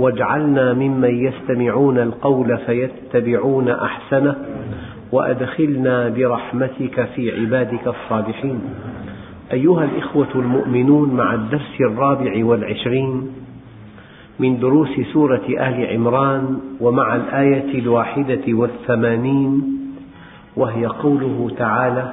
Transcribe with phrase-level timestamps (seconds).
[0.00, 4.36] واجعلنا ممن يستمعون القول فيتبعون أحسنه
[5.12, 8.60] وأدخلنا برحمتك في عبادك الصالحين.
[9.52, 13.32] أيها الإخوة المؤمنون مع الدرس الرابع والعشرين
[14.38, 19.62] من دروس سورة آل عمران ومع الآية الواحدة والثمانين
[20.56, 22.12] وهي قوله تعالى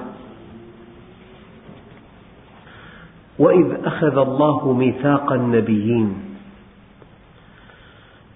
[3.39, 6.26] وإذ أخذ الله ميثاق النبيين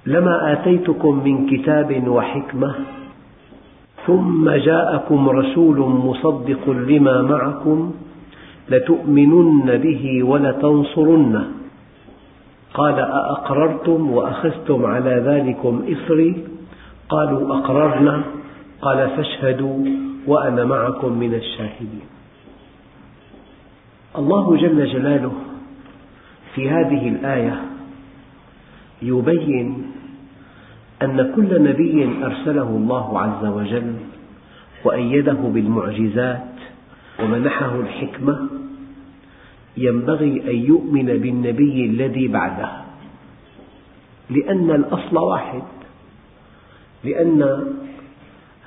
[0.06, 2.76] لما آتيتكم من كتاب وحكمة
[4.08, 7.92] ثم جاءكم رسول مصدق لما معكم
[8.70, 11.48] لتؤمنن به ولتنصرنه.
[12.74, 16.44] قال أأقررتم وأخذتم على ذلكم إصري؟
[17.10, 18.22] قالوا أقررنا.
[18.82, 19.86] قال فاشهدوا
[20.28, 22.08] وأنا معكم من الشاهدين.
[24.18, 25.32] الله جل جلاله
[26.56, 27.62] في هذه الآية
[29.02, 29.91] يبين
[31.04, 33.96] أن كل نبي أرسله الله عز وجل
[34.84, 36.52] وأيده بالمعجزات
[37.20, 38.48] ومنحه الحكمة
[39.78, 42.72] ينبغي أن يؤمن بالنبي الذي بعده
[44.30, 45.64] لأن الأصل واحد
[47.04, 47.64] لأن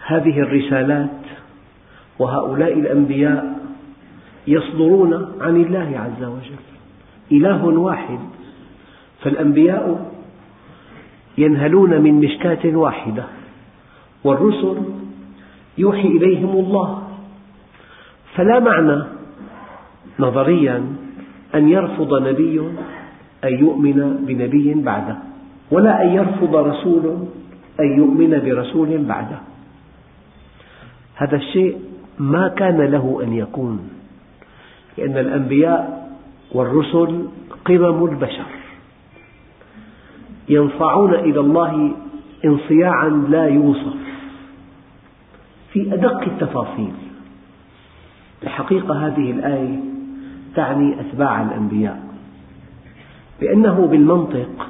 [0.07, 1.21] هذه الرسالات
[2.19, 3.59] وهؤلاء الأنبياء
[4.47, 6.65] يصدرون عن الله عز وجل.
[7.33, 8.19] إله واحد
[9.23, 10.14] فالأنبياء
[11.39, 13.25] ينهلون من مشكاة واحدة
[14.25, 14.77] والرسل
[15.79, 17.03] يوحي إليهم الله.
[18.35, 19.03] فلا معنى
[20.19, 20.87] نظريا
[21.55, 22.61] أن يرفض نبي
[23.45, 25.17] أن يؤمن بنبي بعده
[25.71, 27.27] ولا أن يرفض رسول
[27.81, 29.39] أن يؤمن برسول بعده.
[31.15, 31.79] هذا الشيء
[32.19, 33.89] ما كان له أن يكون
[34.99, 36.11] لأن الأنبياء
[36.53, 37.27] والرسل
[37.65, 38.64] قمم البشر.
[40.49, 41.91] ينصاعون إلى الله
[42.45, 43.95] انصياعا لا يوصف.
[45.73, 46.93] في أدق التفاصيل
[48.43, 49.79] الحقيقة هذه الآية
[50.57, 52.03] تعني أتباع الأنبياء.
[53.43, 54.69] لأنه بالمنطق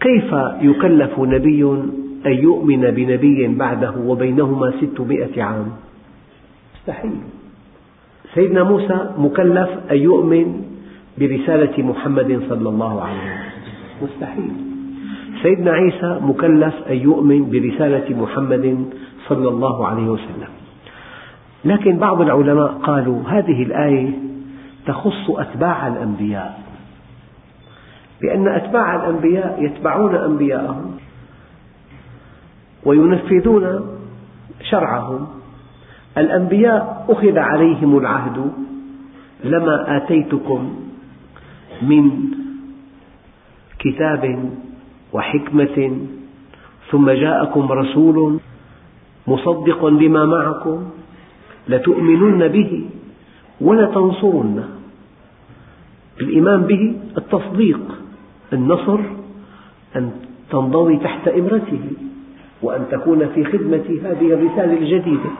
[0.00, 1.64] كيف يكلف نبي
[2.26, 5.66] أن يؤمن بنبي بعده وبينهما ستمائة عام؟
[6.74, 7.20] مستحيل.
[8.34, 10.64] سيدنا موسى مكلف أن يؤمن
[11.18, 13.54] برسالة محمد صلى الله عليه وسلم.
[14.02, 14.73] مستحيل.
[15.42, 18.84] سيدنا عيسى مكلف أن يؤمن برسالة محمد
[19.28, 20.48] صلى الله عليه وسلم.
[21.64, 24.10] لكن بعض العلماء قالوا هذه الآية
[24.86, 26.62] تخص أتباع الأنبياء.
[28.22, 30.96] لأن أتباع الأنبياء يتبعون أنبياءهم
[32.84, 33.80] وينفذون
[34.70, 35.26] شرعهم.
[36.18, 38.52] الأنبياء أخذ عليهم العهد
[39.44, 40.74] لما آتيتكم
[41.82, 42.10] من
[43.78, 44.50] كتاب
[45.14, 45.98] وحكمة
[46.90, 48.40] ثم جاءكم رسول
[49.26, 50.84] مصدق لما معكم
[51.68, 52.84] لتؤمنن به
[53.60, 54.68] ولتنصرنه.
[56.20, 57.80] الإيمان به التصديق
[58.52, 59.00] النصر
[59.96, 60.10] أن
[60.50, 61.80] تنضوي تحت إمرته
[62.62, 65.30] وأن تكون في خدمة هذه الرسالة الجديدة.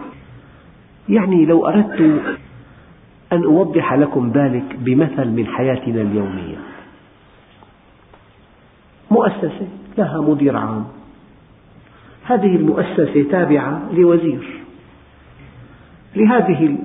[1.09, 2.01] يعني لو أردت
[3.33, 6.74] أن أوضح لكم ذلك بمثل من حياتنا اليومية.
[9.11, 10.85] مؤسسة لها مدير عام.
[12.25, 14.61] هذه المؤسسة تابعة لوزير.
[16.17, 16.79] لهذه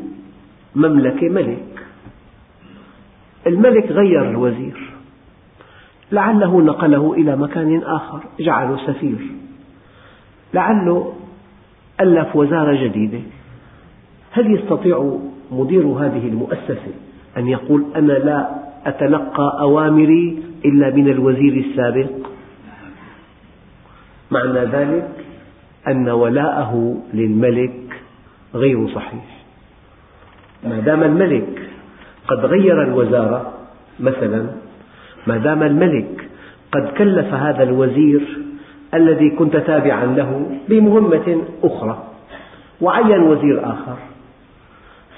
[0.75, 1.85] المملكة ملك.
[3.47, 4.94] الملك غير الوزير.
[6.12, 9.28] لعله نقله إلى مكان آخر جعله سفير.
[10.53, 11.14] لعله
[12.02, 13.20] ألف وزارة جديدة.
[14.32, 15.17] هل يستطيع
[15.52, 16.93] مدير هذه المؤسسة
[17.38, 22.09] أن يقول أنا لا أتلقى أوامري إلا من الوزير السابق.
[24.31, 25.09] معنى ذلك
[25.87, 28.02] أن ولاءه للملك
[28.55, 29.26] غير صحيح.
[30.64, 31.70] ما دام الملك
[32.28, 33.53] قد غير الوزارة
[33.99, 34.46] مثلا
[35.28, 36.29] ما دام الملك
[36.72, 38.22] قد كلف هذا الوزير
[38.93, 42.03] الذي كنت تابعا له بمهمة أخرى
[42.81, 43.97] وعين وزير آخر.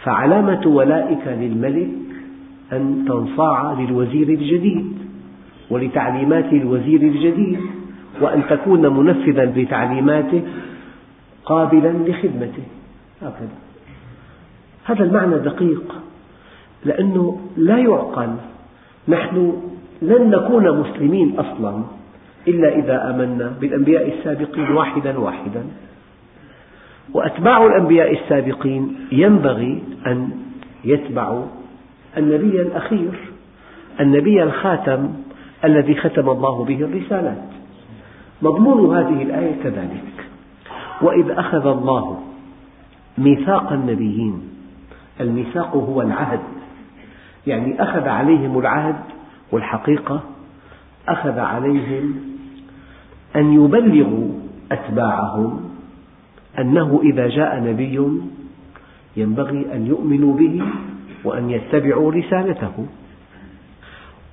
[0.03, 2.10] فعلامة ولائك للملك
[2.71, 4.97] أن تنصاع للوزير الجديد
[5.69, 7.59] ولتعليمات الوزير الجديد
[8.21, 10.41] وأن تكون منفذا لتعليماته
[11.45, 12.63] قابلا لخدمته.
[13.21, 13.49] هكذا
[14.85, 15.95] هذا المعنى دقيق
[16.85, 18.35] لأنه لا يعقل.
[19.07, 19.53] نحن
[20.01, 21.83] لن نكون مسلمين أصلا
[22.47, 25.63] إلا إذا آمنا بالأنبياء السابقين واحدا واحدا.
[27.13, 30.29] وأتباع الأنبياء السابقين ينبغي أن
[30.85, 31.45] يتبعوا
[32.17, 33.19] النبي الأخير
[33.99, 35.13] النبي الخاتم
[35.65, 37.43] الذي ختم الله به الرسالات.
[38.41, 40.03] مضمون هذه الآية كذلك.
[41.01, 42.21] وإذ أخذ الله
[43.17, 44.41] ميثاق النبيين
[45.21, 46.39] الميثاق هو العهد.
[47.47, 48.95] يعني أخذ عليهم العهد
[49.51, 50.21] والحقيقة
[51.07, 52.15] أخذ عليهم
[53.35, 54.29] أن يبلغوا
[54.71, 55.71] أتباعهم
[56.59, 58.07] أنه إذا جاء نبي
[59.17, 60.61] ينبغي أن يؤمنوا به
[61.23, 62.85] وأن يتبعوا رسالته.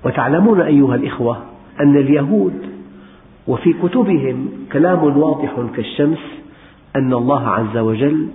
[0.05, 1.37] وتعلمون أيها الإخوة
[1.79, 2.53] أن اليهود
[3.47, 6.19] وفي كتبهم كلام واضح كالشمس
[6.95, 8.27] أن الله عز وجل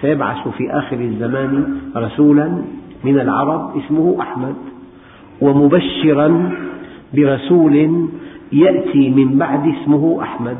[0.00, 2.62] سيبعث في آخر الزمان رسولا
[3.04, 4.54] من العرب اسمه أحمد
[5.40, 6.52] ومبشرا
[7.14, 8.06] برسول
[8.52, 10.56] يأتي من بعد اسمه أحمد.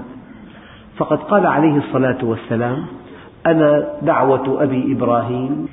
[0.96, 2.84] فقد قال عليه الصلاة والسلام
[3.46, 5.66] أنا دعوة أبي إبراهيم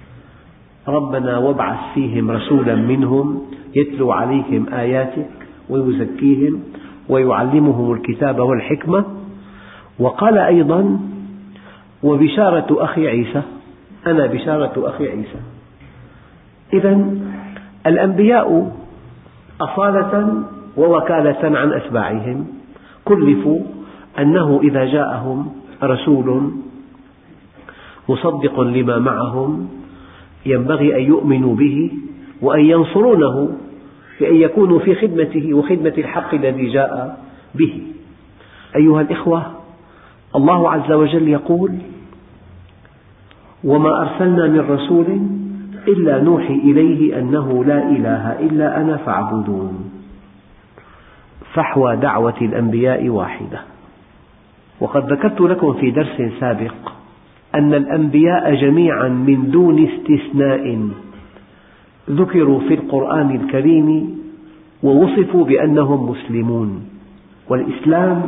[0.89, 3.41] ربنا وابعث فيهم رسولا منهم
[3.75, 5.30] يتلو عليهم آياتك
[5.69, 6.59] ويزكيهم
[7.09, 9.06] ويعلمهم الكتاب والحكمة.
[10.00, 11.00] وقال أيضا
[12.03, 13.41] وبشارة أخي عيسى
[14.07, 15.39] أنا بشارة أخي عيسى.
[16.74, 17.06] إذا
[17.88, 18.75] الأنبياء
[19.62, 20.44] أصالة
[20.77, 22.47] ووكالة عن أتباعهم.
[23.06, 23.59] كلفوا
[24.19, 25.51] أنه إذا جاءهم
[25.83, 26.51] رسول
[28.09, 29.69] مصدق لما معهم
[30.45, 31.91] ينبغي أن يؤمنوا به
[32.41, 33.57] وأن ينصرونه
[34.19, 37.19] بأن يكونوا في خدمته وخدمة الحق الذي جاء
[37.56, 37.81] به.
[38.75, 39.51] أيها الإخوة
[40.36, 41.71] الله عز وجل يقول
[43.63, 45.06] وما أرسلنا من رسول
[45.88, 49.92] إلا نوحي إليه أنه لا إله إلا أنا فاعبدون.
[51.53, 53.62] فحوى دعوة الأنبياء واحدة.
[54.80, 56.99] وقد ذكرت لكم في درس سابق
[57.56, 60.90] أن الأنبياء جميعا من دون استثناء
[62.10, 64.19] ذكروا في القرآن الكريم
[64.84, 66.90] ووصفوا بأنهم مسلمون.
[67.50, 68.22] والإسلام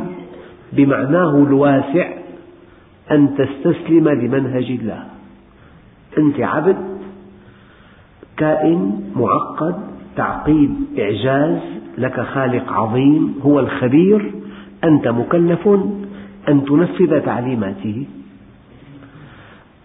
[0.72, 2.08] بمعناه الواسع
[3.10, 5.04] أن تستسلم لمنهج الله.
[6.18, 6.76] أنت عبد
[8.36, 9.74] كائن معقد
[10.16, 11.58] تعقيد إعجاز
[11.98, 14.32] لك خالق عظيم هو الخبير
[14.84, 15.68] أنت مكلف
[16.48, 18.06] أن تنفذ تعليماته.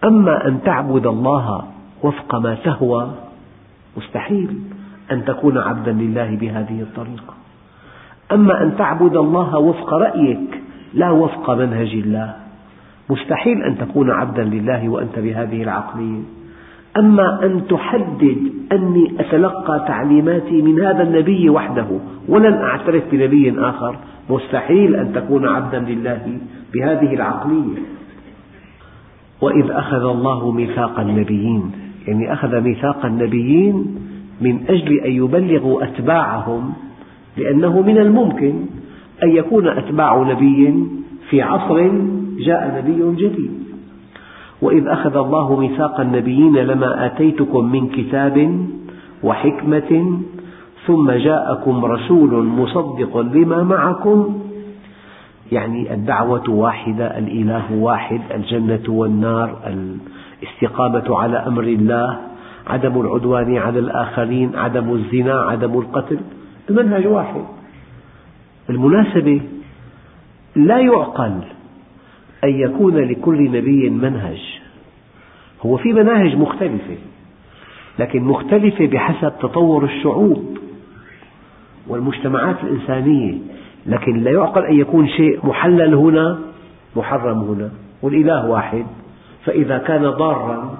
[0.04, 1.64] أما أن تعبد الله
[2.02, 3.10] وفق ما تهوى
[3.96, 4.58] مستحيل
[5.12, 7.34] أن تكون عبدا لله بهذه الطريقة.
[8.32, 10.62] أما أن تعبد الله وفق رأيك
[10.94, 12.34] لا وفق منهج الله.
[13.10, 16.20] مستحيل أن تكون عبدا لله وأنت بهذه العقلية.
[16.96, 21.86] أما أن تحدد أني أتلقى تعليماتي من هذا النبي وحده
[22.28, 23.96] ولن أعترف بنبي آخر
[24.30, 26.38] مستحيل أن تكون عبدا لله
[26.74, 27.76] بهذه العقلية.
[29.40, 31.70] وإذ أخذ الله ميثاق النبيين
[32.06, 33.96] يعني أخذ ميثاق النبيين
[34.40, 36.72] من أجل أن يبلغوا أتباعهم
[37.36, 38.54] لأنه من الممكن
[39.22, 40.74] أن يكون أتباع نبي
[41.30, 41.90] في عصر
[42.38, 43.50] جاء نبي جديد.
[44.62, 48.66] وإذ أخذ الله ميثاق النبيين لما آتيتكم من كتاب
[49.22, 50.20] وحكمة
[50.86, 54.38] ثم جاءكم رسول مصدق لما معكم
[55.52, 59.58] يعني الدعوة واحدة الإله واحد الجنة والنار
[60.42, 62.18] الاستقامة على أمر الله
[62.66, 66.20] عدم العدوان على الآخرين عدم الزنا عدم القتل
[66.70, 67.44] المنهج واحد.
[68.68, 69.40] بالمناسبة
[70.56, 71.40] لا يعقل
[72.44, 74.60] أن يكون لكل نبي منهج.
[75.66, 76.96] هو في مناهج مختلفة
[77.98, 80.58] لكن مختلفة بحسب تطور الشعوب
[81.88, 83.38] والمجتمعات الإنسانية.
[83.88, 86.38] لكن لا يعقل أن يكون شيء محلل هنا
[86.96, 87.70] محرم هنا.
[88.02, 88.86] والإله واحد.
[89.44, 90.78] فإذا كان ضارا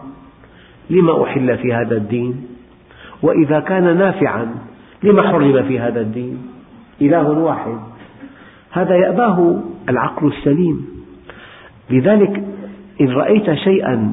[0.91, 2.47] لما أحل في هذا الدين؟
[3.23, 4.55] وإذا كان نافعا
[5.03, 6.39] لما حرم في هذا الدين؟
[7.03, 7.79] إله واحد.
[8.71, 10.87] هذا يأباه العقل السليم.
[11.91, 12.45] لذلك
[13.01, 14.13] إن رأيت شيئا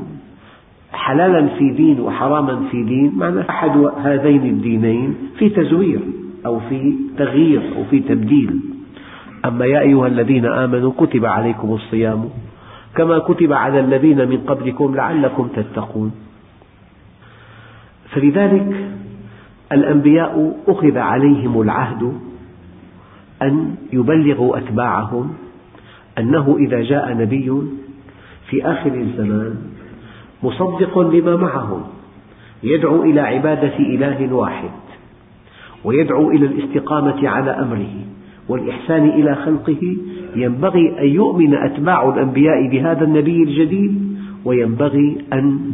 [0.93, 5.99] حلالا في دين وحراما في دين معنى أحد هذين الدينين في تزوير
[6.45, 8.74] أو في تغيير أو في تبديل.
[9.45, 12.29] أما يا أيها الذين آمنوا كتب عليكم الصيام
[12.95, 16.11] كما كتب على الذين من قبلكم لعلكم تتقون.
[18.09, 18.91] فلذلك
[19.71, 22.13] الأنبياء أخذ عليهم العهد
[23.41, 25.33] أن يبلغوا أتباعهم
[26.17, 27.51] أنه إذا جاء نبي
[28.49, 29.55] في آخر الزمان
[30.43, 31.83] مصدق لما معهم
[32.63, 34.69] يدعو إلى عبادة إله واحد
[35.83, 38.14] ويدعو إلى الاستقامة على أمره.
[38.49, 39.97] والإحسان إلى خلقه
[40.35, 45.71] ينبغي أن يؤمن أتباع الأنبياء بهذا النبي الجديد وينبغي أن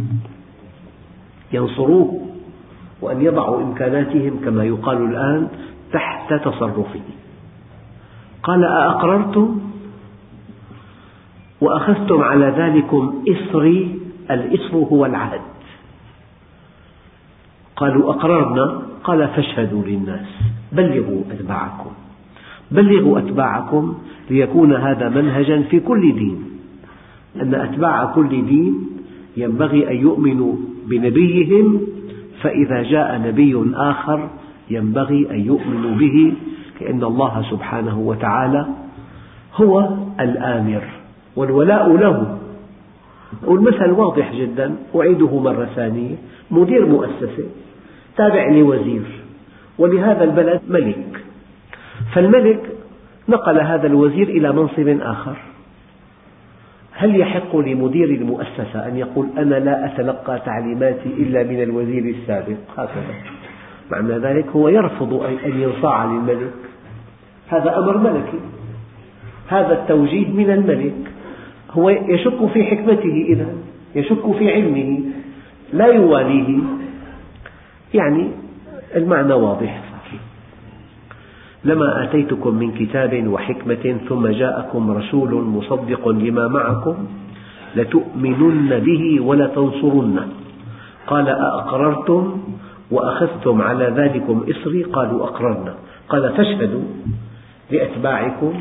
[1.54, 2.28] ينصروه
[3.02, 5.48] وأن يضعوا إمكاناتهم كما يقال الآن
[5.94, 7.02] تحت تصرفه.
[8.44, 9.62] قال أأقررتم؟
[11.62, 14.00] وأخذتم على ذلكم إصري
[14.32, 15.42] الإصر هو العهد.
[17.76, 20.28] قالوا أقررنا؟ قال فاشهدوا للناس
[20.72, 21.92] بلغوا أتباعكم.
[22.72, 23.94] بلغوا أتباعكم
[24.30, 26.44] ليكون هذا منهجا في كل دين.
[27.42, 28.74] أن أتباع كل دين
[29.38, 30.56] ينبغي أن يؤمنوا
[30.88, 31.82] بنبيهم
[32.42, 34.30] فإذا جاء نبي آخر
[34.70, 36.34] ينبغي أن يؤمنوا به
[36.82, 38.66] لأن الله سبحانه وتعالى
[39.56, 40.84] هو الآمر
[41.36, 42.38] والولاء له.
[43.44, 46.16] والمثل واضح جدا أعيده مرة ثانية
[46.52, 47.44] مدير مؤسسة
[48.18, 49.04] تابع لوزير
[49.78, 51.22] ولهذا البلد ملك.
[52.14, 52.60] فالملك
[53.30, 55.36] نقل هذا الوزير إلى منصب آخر.
[56.92, 63.16] هل يحق لمدير المؤسسة أن يقول أنا لا أتلقى تعليماتي إلا من الوزير السابق؟ هكذا.
[63.92, 65.14] معنى ذلك هو يرفض
[65.46, 66.54] أن ينصاع للملك.
[67.48, 68.40] هذا أمر ملكي.
[69.48, 71.12] هذا التوجيه من الملك.
[71.72, 73.48] هو يشك في حكمته إذا
[73.96, 75.00] يشك في علمه
[75.74, 76.60] لا يواليه.
[77.94, 78.28] يعني
[78.96, 79.91] المعنى واضح.
[81.66, 86.96] لما آتيتكم من كتاب وحكمة ثم جاءكم رسول مصدق لما معكم
[87.76, 90.28] لتؤمنن به ولتنصرنه.
[91.08, 92.42] قال أأقررتم
[92.92, 95.76] وأخذتم على ذلكم إصري؟ قالوا أقررنا.
[96.10, 96.84] قال فاشهدوا
[97.72, 98.54] لأتباعكم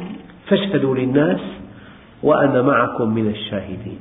[0.47, 1.41] فاشهدوا للناس
[2.23, 3.99] وأنا معكم من الشاهدين.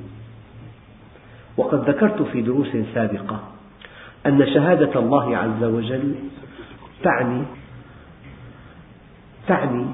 [1.58, 3.40] وقد ذكرت في دروس سابقة
[4.26, 6.16] أن شهادة الله عز وجل
[7.04, 7.42] تعني
[9.50, 9.86] تعني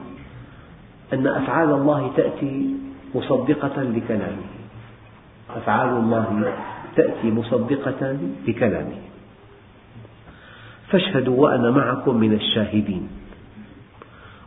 [1.14, 2.76] أن أفعال الله تأتي
[3.16, 4.48] مصدقة لكلامه
[5.56, 6.54] أفعال الله
[6.96, 9.00] تأتي مصدقة لكلامه
[10.92, 13.08] فاشهدوا وأنا معكم من الشاهدين.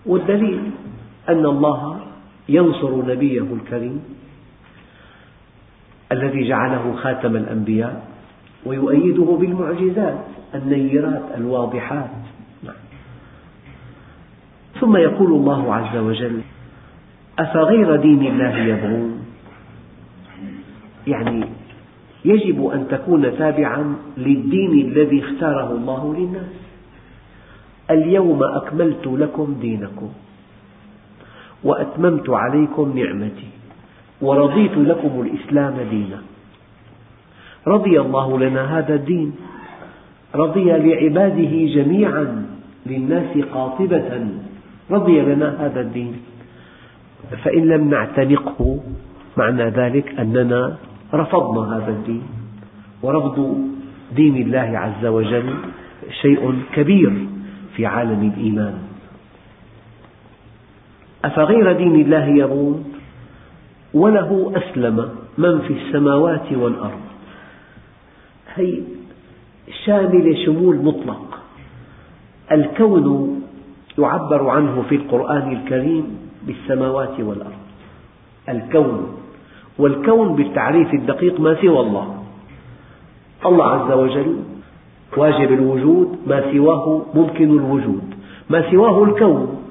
[0.07, 0.71] والدليل
[1.29, 2.01] أن الله
[2.49, 4.01] ينصر نبيه الكريم
[6.13, 8.09] الذي جعله خاتم الأنبياء
[8.67, 10.25] ويؤيده بالمعجزات
[10.55, 12.28] النيرات الواضحات
[14.81, 16.41] ثم يقول الله عز وجل
[17.39, 19.19] أفغير دين الله يبغون؟
[21.07, 21.45] يعني
[22.25, 26.55] يجب أن تكون تابعا للدين الذي اختاره الله للناس.
[27.91, 30.11] اليوم أكملت لكم دينكم
[31.65, 33.49] وأتممت عليكم نعمتي
[34.21, 36.23] ورضيت لكم الإسلام دينا.
[37.67, 39.33] رضي الله لنا هذا الدين
[40.35, 42.47] رضي لعباده جميعا
[42.87, 44.29] للناس قاطبة.
[44.91, 46.17] رضي لنا هذا الدين.
[47.45, 48.81] فإن لم نعتنقه
[49.37, 50.77] معنى ذلك أننا
[51.15, 52.23] رفضنا هذا الدين.
[53.03, 53.65] ورفض
[54.17, 55.55] دين الله عز وجل
[56.23, 57.27] شيء كبير
[57.77, 58.79] في عالم الإيمان.
[61.25, 62.93] أفغير دين الله يبغون
[63.95, 67.01] وله أسلم من في السماوات والأرض.
[68.55, 68.83] هي
[69.85, 71.39] شاملة شمول مطلق.
[72.53, 73.41] الكون
[73.99, 77.63] يعبر عنه في القرآن الكريم بالسماوات والأرض.
[78.49, 79.07] الكون.
[79.79, 82.23] والكون بالتعريف الدقيق ما سوى الله.
[83.47, 84.37] الله عز وجل
[85.17, 88.15] واجب الوجود ما سواه ممكن الوجود.
[88.51, 89.63] ما سواه الكون.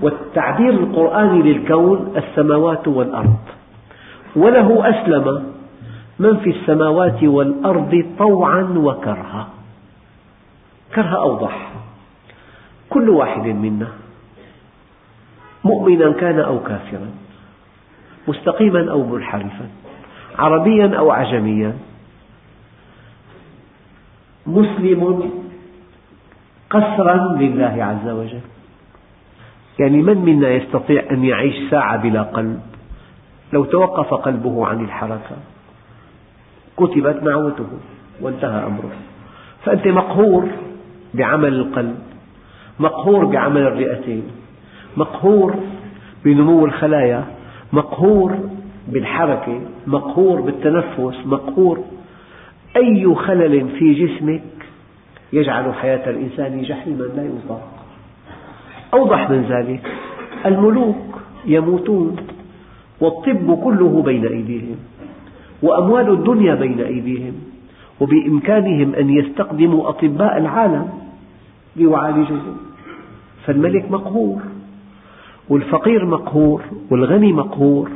[0.00, 3.44] والتعبير القرآني للكون السماوات والأرض.
[4.36, 5.52] وله أسلم
[6.18, 9.48] من في السماوات والأرض طوعا وكرها.
[10.94, 11.72] كرها أوضح.
[12.90, 13.88] كل واحد منا
[15.64, 17.10] مؤمنا كان أو كافرا
[18.28, 19.68] مستقيما أو منحرفا
[20.38, 21.76] عربيا أو عجميا
[24.46, 25.30] مسلم
[26.70, 28.40] قسرا لله عز وجل.
[29.78, 32.60] يعني من منا يستطيع أن يعيش ساعة بلا قلب؟
[33.52, 35.36] لو توقف قلبه عن الحركة
[36.76, 37.68] كتبت نعوته
[38.20, 38.90] وانتهى أمره.
[39.64, 40.48] فأنت مقهور
[41.14, 42.07] بعمل القلب.
[42.80, 44.22] مقهور بعمل الرئتين.
[44.96, 45.54] مقهور
[46.24, 47.24] بنمو الخلايا
[47.72, 48.38] مقهور
[48.88, 51.78] بالحركة مقهور بالتنفس مقهور
[52.76, 54.42] أي خلل في جسمك
[55.32, 57.68] يجعل حياة الإنسان جحيما لا يطاق.
[58.94, 59.92] أوضح من ذلك
[60.46, 60.96] الملوك
[61.46, 62.16] يموتون
[63.00, 64.76] والطب كله بين أيديهم
[65.62, 67.32] وأموال الدنيا بين أيديهم
[68.00, 70.88] وبإمكانهم أن يستخدموا أطباء العالم
[71.76, 72.56] ليعالجوهم
[73.48, 74.42] فالملك مقهور
[75.48, 77.90] والفقير مقهور والغني مقهور.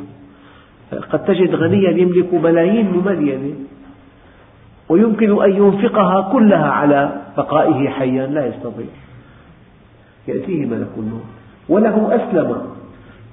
[1.10, 3.54] قد تجد غنيا يملك ملايين مملينة
[4.88, 8.86] ويمكن أن ينفقها كلها على بقائه حيا لا يستطيع.
[10.28, 11.22] يأتيه ملك الموت
[11.68, 12.62] وله أسلم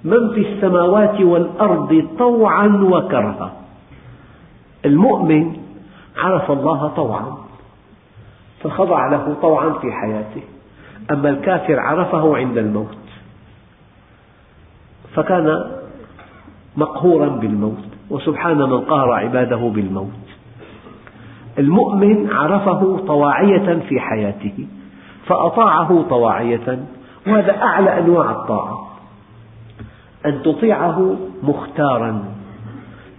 [0.04, 3.54] من في السماوات والأرض طوعا وكرها.
[4.86, 5.54] المؤمن
[6.18, 7.38] عرف الله طوعا
[8.64, 10.59] فخضع له طوعا في حياته.
[11.12, 12.98] أما الكافر عرفه عند الموت.
[15.14, 15.72] فكان
[16.78, 20.30] مقهورا بالموت وسبحان من قهر عباده بالموت.
[21.60, 24.68] المؤمن عرفه طواعية في حياته
[25.26, 26.80] فأطاعه طواعية
[27.28, 28.90] وهذا أعلى أنواع الطاعة.
[30.26, 32.24] أن تطيعه مختارا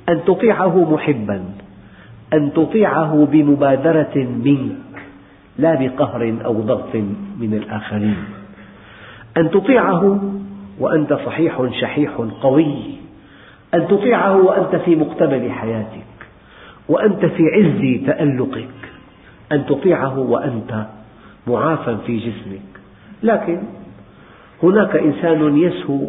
[0.09, 1.45] أن تطيعه محبا
[2.33, 4.90] أن تطيعه بمبادرة منك.
[5.61, 6.95] لا بقهر أو ضغط
[7.41, 8.25] من الآخرين.
[9.37, 10.21] أن تطيعه
[10.79, 12.11] وأنت صحيح شحيح
[12.43, 12.77] قوي.
[13.75, 16.11] أن تطيعه وأنت في مقتبل حياتك.
[16.89, 18.69] وأنت في عز تألقك.
[19.53, 20.87] أن تطيعه وأنت
[21.47, 22.71] معافى في جسمك.
[23.23, 23.63] لكن
[24.63, 26.01] هناك إنسان يسهو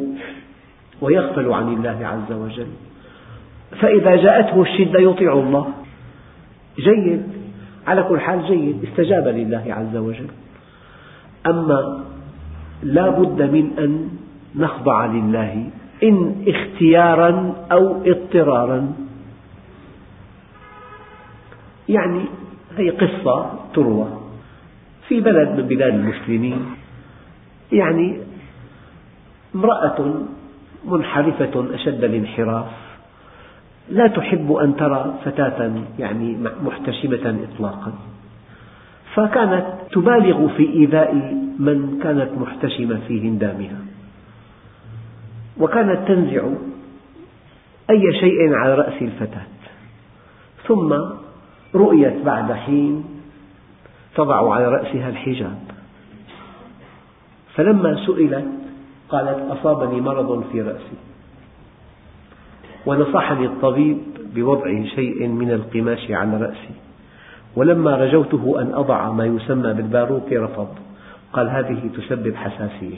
[1.01, 2.67] ويغفل عن الله عز وجل.
[3.79, 5.67] فإذا جاءته الشدة يطيع الله.
[6.79, 7.40] جيد.
[7.87, 10.27] على كل حال جيد استجاب لله عز وجل.
[11.47, 12.03] أما
[12.83, 14.09] لا بد من أن
[14.55, 15.69] نخضع لله
[16.03, 18.93] إن اختيارا أو اضطرارا.
[21.89, 22.25] يعني
[22.77, 24.07] هي قصة تروى.
[25.07, 26.65] في بلد من بلاد المسلمين
[27.71, 28.17] يعني
[29.55, 30.13] امرأة
[30.85, 32.80] منحرفة أشد الانحراف.
[33.89, 37.93] لا تحب أن ترى فتاة يعني محتشمة إطلاقا.
[39.13, 41.13] فكانت تبالغ في إيذاء
[41.59, 43.79] من كانت محتشمة في هندامها.
[45.59, 46.43] وكانت تنزع
[47.89, 49.47] أي شيء على رأس الفتاة.
[50.67, 50.95] ثم
[51.75, 53.03] رؤيت بعد حين
[54.15, 55.61] تضع على رأسها الحجاب.
[57.55, 58.47] فلما سئلت
[59.09, 61.10] قالت أصابني مرض في رأسي.
[62.85, 63.97] ونصحني الطبيب
[64.35, 66.75] بوضع شيء من القماش على رأسي.
[67.55, 70.67] ولما رجوته أن أضع ما يسمى بالباروكة رفض.
[71.33, 72.95] قال هذه تسبب حساسية.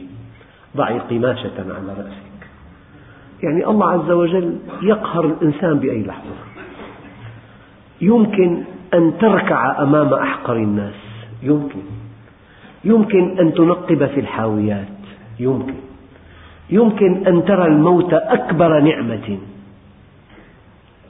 [0.77, 2.49] ضعي قماشة على رأسك.
[3.43, 6.35] يعني الله عز وجل يقهر الإنسان بأي لحظة.
[8.01, 10.93] يمكن أن تركع أمام أحقر الناس.
[11.43, 11.81] يمكن.
[12.85, 14.87] يمكن أن تنقب في الحاويات.
[15.39, 15.75] يمكن.
[16.69, 19.37] يمكن أن ترى الموت أكبر نعمة.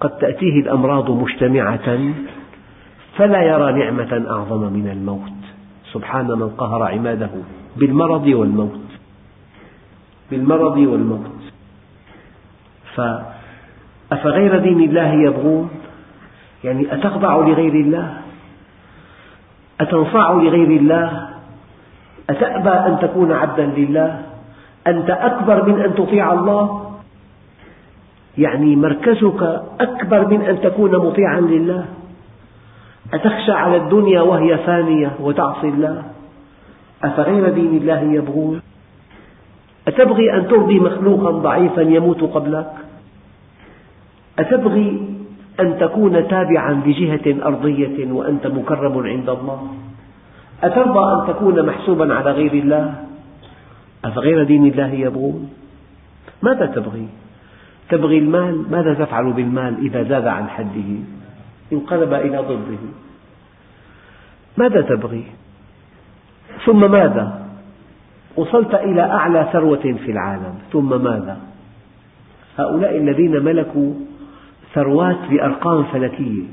[0.04, 2.14] قد تأتيه الأمراض مجتمعة
[3.18, 5.40] فلا يرى نعمة أعظم من الموت.
[5.94, 7.30] سبحان من قهر عماده
[7.76, 8.80] بالمرض والموت.
[10.32, 11.40] بالمرض والموت.
[12.96, 15.70] فأفغير دين الله يبغون؟
[16.64, 18.18] يعني أتخضع لغير الله؟
[19.82, 21.30] أتنصاع لغير الله؟
[22.30, 24.22] أتأبى أن تكون عبدا لله؟
[24.88, 26.93] أنت أكبر من أن تطيع الله؟
[28.38, 31.86] يعني مركزك أكبر من أن تكون مطيعا لله.
[33.14, 36.04] أتخشى على الدنيا وهي فانية وتعصي الله.
[37.04, 38.62] أفغير دين الله يبغون؟
[39.88, 42.74] أتبغي أن ترضي مخلوقا ضعيفا يموت قبلك؟
[44.40, 45.16] أتبغي
[45.60, 49.68] أن تكون تابعا لجهة أرضية وأنت مكرم عند الله؟
[50.64, 52.94] أترضى أن تكون محسوبا على غير الله؟
[54.06, 55.50] أفغير دين الله يبغون؟
[56.42, 57.08] ماذا تبغي؟
[57.90, 60.90] تبغي المال ماذا تفعل بالمال إذا زاد عن حده؟
[61.74, 62.84] انقلب إلى ضده.
[64.58, 65.24] ماذا تبغي؟
[66.66, 67.46] ثم ماذا؟
[68.36, 71.38] وصلت إلى أعلى ثروة في العالم ثم ماذا؟
[72.60, 73.94] هؤلاء الذين ملكوا
[74.74, 76.44] ثروات بأرقام فلكية.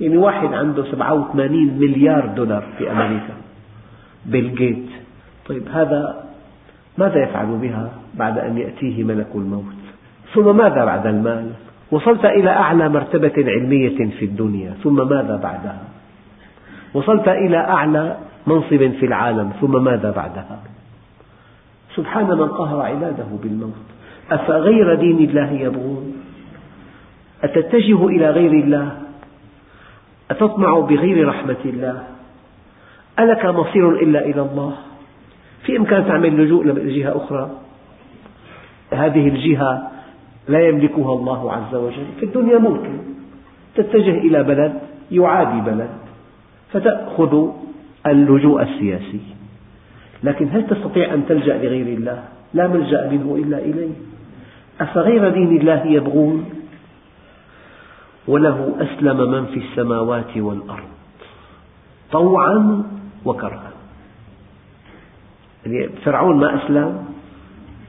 [0.00, 3.34] يعني واحد عنده 87 مليار دولار في أمريكا.
[4.26, 4.88] بيل جيت.
[5.48, 6.24] طيب هذا
[6.98, 9.77] ماذا يفعل بها بعد أن يأتيه ملك الموت؟
[10.34, 11.50] ثم ماذا بعد المال؟
[11.90, 15.82] وصلت إلى أعلى مرتبة علمية في الدنيا ثم ماذا بعدها؟
[16.94, 20.58] وصلت إلى أعلى منصب في العالم ثم ماذا بعدها؟
[21.96, 23.88] سبحان من قهر عباده بالموت.
[24.30, 26.14] أفغير دين الله يبغون؟
[27.44, 28.92] أتتجه إلى غير الله؟
[30.30, 32.02] أتطمع بغير رحمة الله؟
[33.18, 34.74] ألك مصير إلا إلى الله؟
[35.62, 37.50] في إمكان تعمل لجوء لجهة أخرى؟
[38.92, 39.90] هذه الجهة
[40.48, 42.06] لا يملكها الله عز وجل.
[42.20, 42.98] في الدنيا ممكن
[43.74, 44.80] تتجه إلى بلد
[45.10, 45.90] يعادي بلد
[46.72, 47.48] فتأخذ
[48.06, 49.20] اللجوء السياسي.
[50.24, 53.94] لكن هل تستطيع أن تلجأ لغير الله؟ لا ملجأ منه إلا إليه.
[54.80, 56.44] أفغير دين الله يبغون؟
[58.28, 60.88] وله أسلم من في السماوات والأرض.
[62.12, 62.82] طوعا
[63.24, 63.72] وكرها.
[65.66, 67.04] يعني فرعون ما أسلم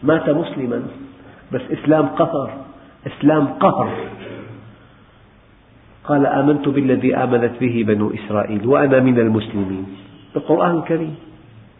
[0.03, 0.83] مات مسلما.
[1.53, 2.49] بس إسلام قهر
[3.07, 3.89] إسلام قهر
[6.03, 9.85] قال آمنت بالذي آمنت به بنو إسرائيل وأنا من المسلمين.
[10.35, 11.15] القرآن الكريم.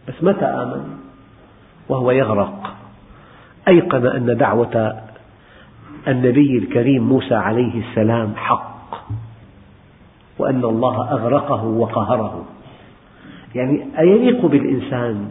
[0.08, 0.82] بس متى آمن؟
[1.88, 2.74] وهو يغرق.
[3.68, 5.02] أيقن أن دعوة
[6.08, 8.94] النبي الكريم موسى عليه السلام حق.
[10.38, 12.44] وأن الله أغرقه وقهره.
[13.54, 15.30] يعني أيليق بالإنسان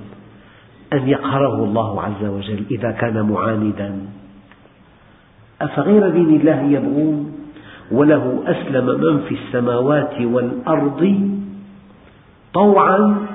[0.93, 4.18] أن يقهره الله عز وجل إذا كان معاندا؟
[5.61, 7.35] أفغير دين الله يبغون؟
[7.91, 11.31] وله أسلم من في السماوات والأرض
[12.53, 13.27] طوعا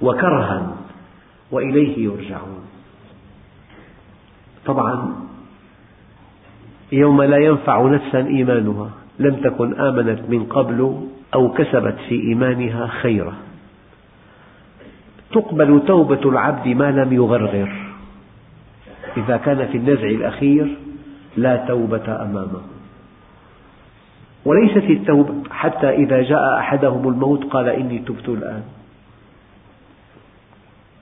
[0.00, 0.76] وكرها
[1.50, 2.64] وإليه يرجعون.
[4.66, 5.14] طبعا
[6.92, 13.34] يوم لا ينفع نفسا إيمانها لم تكن آمنت من قبل أو كسبت في إيمانها خيرا.
[15.32, 17.72] تقبل توبة العبد ما لم يغرغر.
[19.16, 20.76] إذا كان في النزع الأخير
[21.36, 22.60] لا توبة أمامه.
[24.44, 28.62] وليست التوبة حتى إذا جاء أحدهم الموت قال إني تبت الآن.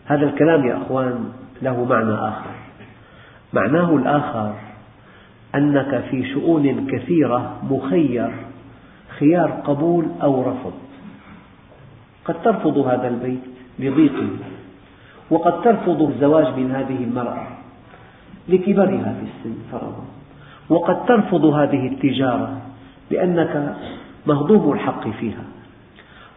[0.07, 2.51] هذا الكلام يا أخوان له معنى آخر.
[3.53, 4.55] معناه الآخر
[5.55, 8.31] أنك في شؤون كثيرة مخير
[9.18, 10.73] خيار قبول أو رفض.
[12.25, 13.42] قد ترفض هذا البيت
[13.79, 14.29] لضيقه
[15.31, 17.47] وقد ترفض الزواج من هذه المرأة
[18.49, 20.05] لكبرها في السن فرضا.
[20.73, 22.61] وقد ترفض هذه التجارة
[23.11, 23.77] لأنك
[24.27, 25.45] مهضوم الحق فيها.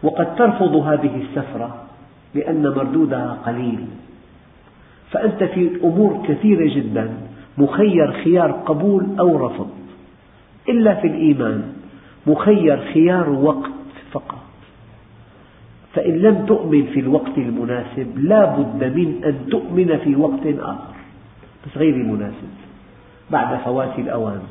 [0.04, 1.84] وقد ترفض هذه السفرة
[2.36, 3.86] لأن مردودها قليل.
[5.12, 7.10] فأنت في أمور كثيرة جدا
[7.58, 9.70] مخير خيار قبول أو رفض.
[10.70, 11.64] إلا في الإيمان
[12.28, 13.72] مخير خيار وقت
[14.12, 14.44] فقط.
[15.94, 20.96] فإن لم تؤمن في الوقت المناسب لا بد من أن تؤمن في وقت آخر.
[21.66, 22.65] بس غير مناسب.
[23.32, 24.42] بعد فوات الأوان.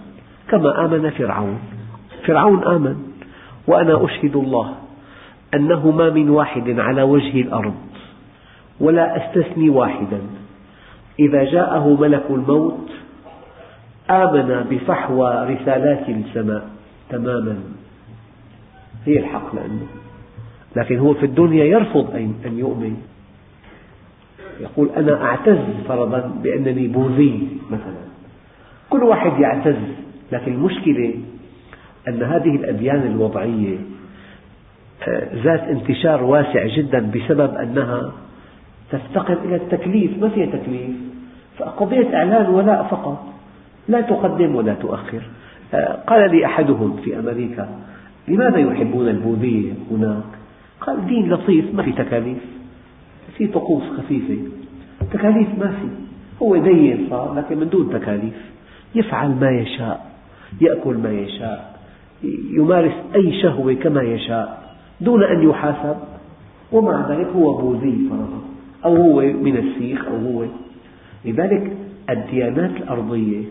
[0.49, 1.59] كما آمن فرعون.
[2.27, 2.97] فرعون آمن.
[3.67, 4.75] وأنا أشهد الله
[5.55, 7.75] أنه ما من واحد على وجه الأرض
[8.81, 10.21] ولا أستثني واحدا.
[11.19, 12.91] إذا جاءه ملك الموت
[14.11, 16.69] آمن بفحوى رسالات السماء
[17.11, 17.57] تماما.
[19.07, 19.87] هي الحق لأنه.
[20.77, 22.11] لكن هو في الدنيا يرفض
[22.47, 22.97] أن يؤمن.
[24.61, 25.59] يقول أنا أعتز
[25.89, 28.14] فرضا بأنني بوذي مثلا.
[28.95, 29.77] كل واحد يعتز
[30.33, 31.15] لكن المشكلة
[32.09, 33.77] أن هذه الأديان الوضعية
[35.09, 38.13] آه، ذات انتشار واسع جدا بسبب أنها
[38.91, 40.19] تفتقر إلى التكليف.
[40.21, 40.91] ما فيها تكليف؟
[41.59, 43.25] فقضية إعلان ولاء فقط.
[43.89, 45.23] لا تقدم ولا تؤخر.
[45.75, 47.69] آه، قال لي أحدهم في أمريكا
[48.29, 50.25] لماذا يحبون البوذية هناك؟
[50.81, 52.39] قال دين لطيف ما في تكاليف.
[53.37, 54.39] في طقوس خفيفة.
[55.13, 55.89] تكاليف ما في.
[56.43, 58.54] هو دين صار لكن من دون تكاليف.
[58.95, 60.07] يفعل ما يشاء
[60.61, 61.75] يأكل ما يشاء
[62.51, 64.65] يمارس أي شهوة كما يشاء
[65.01, 65.97] دون أن يحاسب.
[66.73, 68.43] ومع ذلك هو بوذي فرضا
[68.85, 70.47] أو هو من السيخ أو هو.
[71.25, 71.77] لذلك
[72.11, 73.43] الديانات الأرضية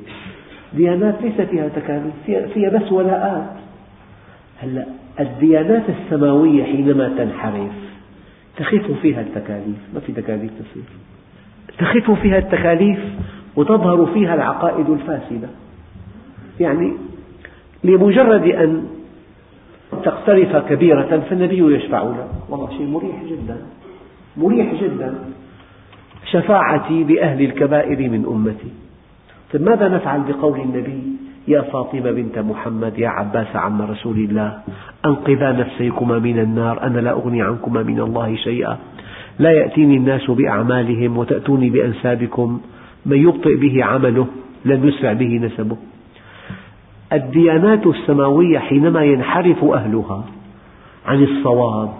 [0.73, 2.13] ديانات ليس فيها تكاليف
[2.53, 3.49] فيها بس ولاءات.
[4.59, 4.85] هلأ
[5.19, 7.71] الديانات السماوية حينما تنحرف
[8.57, 9.77] تخف فيها التكاليف.
[9.93, 10.83] ما في تكاليف تصير.
[11.77, 12.99] تخف فيها التكاليف
[13.55, 15.49] وتظهر فيها العقائد الفاسدة.
[16.59, 16.93] يعني
[17.83, 18.83] لمجرد أن
[20.03, 23.57] تقترف كبيرة فالنبي يشفع لك والله شيء مريح جدا.
[24.37, 25.15] مريح جدا.
[26.31, 28.71] شفاعتي بأهل الكبائر من أمتي.
[29.53, 31.01] طيب ماذا نفعل بقول النبي؟
[31.47, 34.59] يا فاطمة بنت محمد يا عباس عم رسول الله
[35.05, 36.83] أنقذا نفسيكما من النار.
[36.83, 38.77] أنا لا أغني عنكما من الله شيئا.
[39.39, 42.61] لا يأتيني الناس بأعمالهم وتأتوني بأنسابكم.
[43.05, 44.27] من يبطئ به عمله
[44.65, 45.77] لن يسرع به نسبه.
[47.13, 50.25] الديانات السماوية حينما ينحرف أهلها
[51.05, 51.93] عن الصواب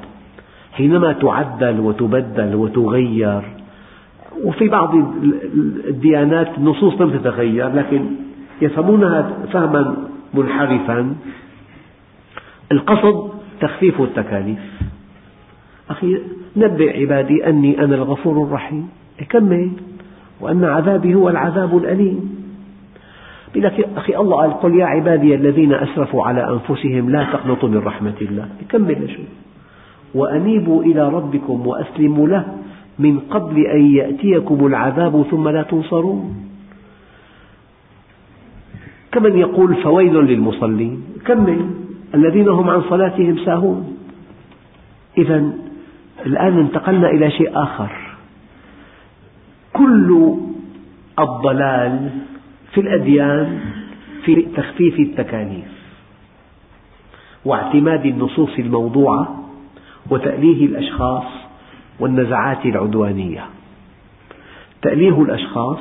[0.73, 3.43] حينما تعدل وتبدل وتغير
[4.43, 4.95] وفي بعض
[5.87, 8.05] الديانات النصوص لم تتغير لكن
[8.61, 9.97] يفهمونها فهما
[10.33, 11.15] منحرفا.
[12.71, 13.29] القصد
[13.61, 14.59] تخفيف التكاليف.
[15.89, 16.17] أخي
[16.57, 18.89] نبئ عبادي أني أنا الغفور الرحيم.
[19.29, 19.71] كمل
[20.43, 22.43] وأن عذابي هو العذاب الأليم.
[23.56, 28.13] لك أخي الله قال قل يا عبادي الذين أسرفوا على أنفسهم لا تقنطوا من رحمة
[28.21, 28.49] الله.
[28.69, 29.21] كمل شو
[30.15, 32.45] وأنيبوا إلى ربكم وأسلموا له
[32.99, 36.36] من قبل أن يأتيكم العذاب ثم لا تنصرون.
[39.12, 41.03] كمن يقول فويل للمصلين.
[41.25, 41.60] كمل.
[42.15, 43.97] الذين هم عن صلاتهم ساهون.
[45.17, 45.53] إذا
[46.25, 48.02] الآن انتقلنا إلى شيء آخر.
[49.73, 50.36] كل
[51.19, 52.09] الضلال
[52.73, 53.59] في الأديان
[54.25, 55.73] في تخفيف التكاليف
[57.45, 59.43] واعتماد النصوص الموضوعة
[60.09, 61.23] وتأليه الأشخاص
[61.99, 63.45] والنزعات العدوانية.
[64.81, 65.79] تأليه الأشخاص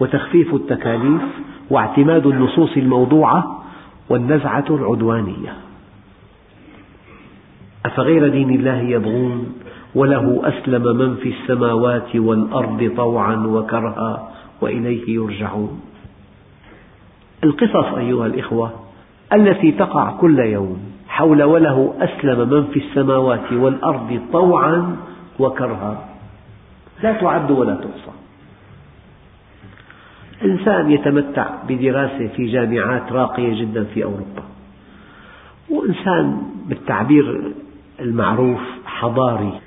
[0.00, 1.22] وتخفيف التكاليف
[1.70, 3.64] واعتماد النصوص الموضوعة
[4.08, 5.56] والنزعة العدوانية.
[7.86, 9.52] أفغير دين الله يبغون
[9.98, 15.80] وله أسلم من في السماوات والأرض طوعا وكرها وإليه يرجعون.
[17.44, 18.70] القصص أيها الإخوة
[19.32, 24.96] التي تقع كل يوم حول وله أسلم من في السماوات والأرض طوعا
[25.38, 26.08] وكرها.
[27.02, 28.14] لا تعد ولا تحصى.
[30.44, 34.44] إنسان يتمتع بدراسة في جامعات راقية جدا في أوروبا.
[35.70, 37.52] وإنسان بالتعبير
[38.00, 39.60] المعروف حضاري.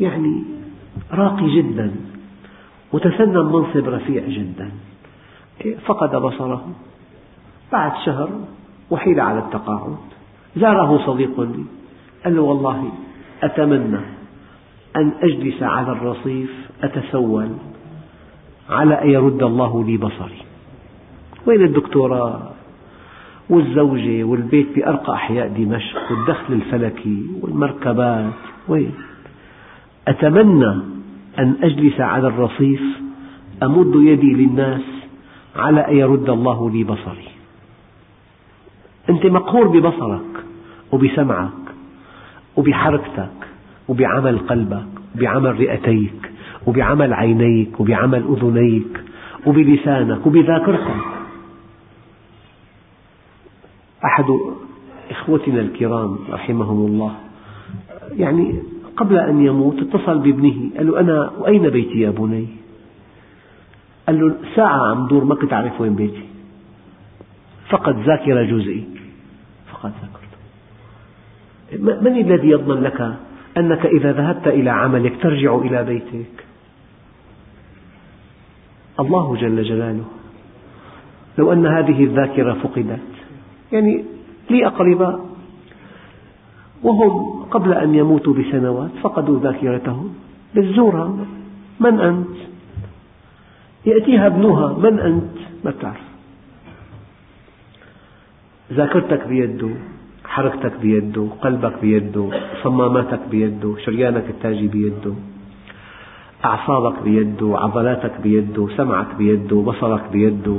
[0.00, 0.44] يعني
[1.12, 1.94] راقي جدا
[2.92, 4.70] وتسنى منصب رفيع جدا.
[5.86, 6.68] فقد بصره.
[7.72, 8.30] بعد شهر
[8.90, 9.96] وحيل على التقاعد.
[10.56, 11.64] زاره صديق لي.
[12.24, 12.92] قال له والله
[13.42, 14.00] أتمنى
[14.96, 16.50] أن أجلس على الرصيف
[16.82, 17.48] أتسول
[18.70, 20.42] على أن يرد الله لي بصري.
[21.46, 22.50] وين الدكتوراه
[23.50, 28.32] والزوجة والبيت بأرقى أحياء دمشق والدخل الفلكي والمركبات؟
[28.68, 28.94] وين؟
[30.08, 30.82] أتمنى
[31.38, 32.82] أن أجلس على الرصيف
[33.62, 34.82] أمد يدي للناس
[35.56, 37.28] على أن يرد الله لي بصري.
[39.10, 40.44] أنت مقهور ببصرك
[40.92, 41.50] وبسمعك
[42.56, 43.30] وبحركتك
[43.88, 46.32] وبعمل قلبك وبعمل رئتيك
[46.66, 49.00] وبعمل عينيك وبعمل أذنيك
[49.46, 51.04] وبلسانك وبذاكرتك.
[54.04, 54.24] أحد
[55.10, 57.14] إخوتنا الكرام رحمهم الله
[58.16, 58.62] يعني
[58.98, 62.46] قبل أن يموت اتصل بابنه قال له أنا وأين بيتي يا بني؟
[64.06, 66.24] قال له ساعة عم دور ما كنت أعرف وين بيتي.
[67.68, 68.84] فقد ذاكرة جزئي.
[69.72, 70.38] فقد ذاكرته.
[72.02, 73.16] من الذي يضمن لك
[73.56, 76.44] أنك إذا ذهبت إلى عملك ترجع إلى بيتك؟
[79.00, 80.04] الله جل جلاله.
[81.38, 83.00] لو أن هذه الذاكرة فقدت.
[83.72, 84.04] يعني
[84.50, 85.27] لي أقرباء
[86.82, 90.14] وهم قبل أن يموتوا بسنوات فقدوا ذاكرتهم
[90.56, 91.16] بتزورها
[91.80, 92.36] من أنت؟
[93.86, 96.08] يأتيها ابنها من أنت؟ ما تعرف
[98.72, 99.68] ذاكرتك بيده
[100.24, 102.30] حركتك بيده قلبك بيده
[102.62, 105.14] صماماتك بيده شريانك التاجي بيده
[106.44, 110.56] أعصابك بيده عضلاتك بيده سمعك بيده بصرك بيده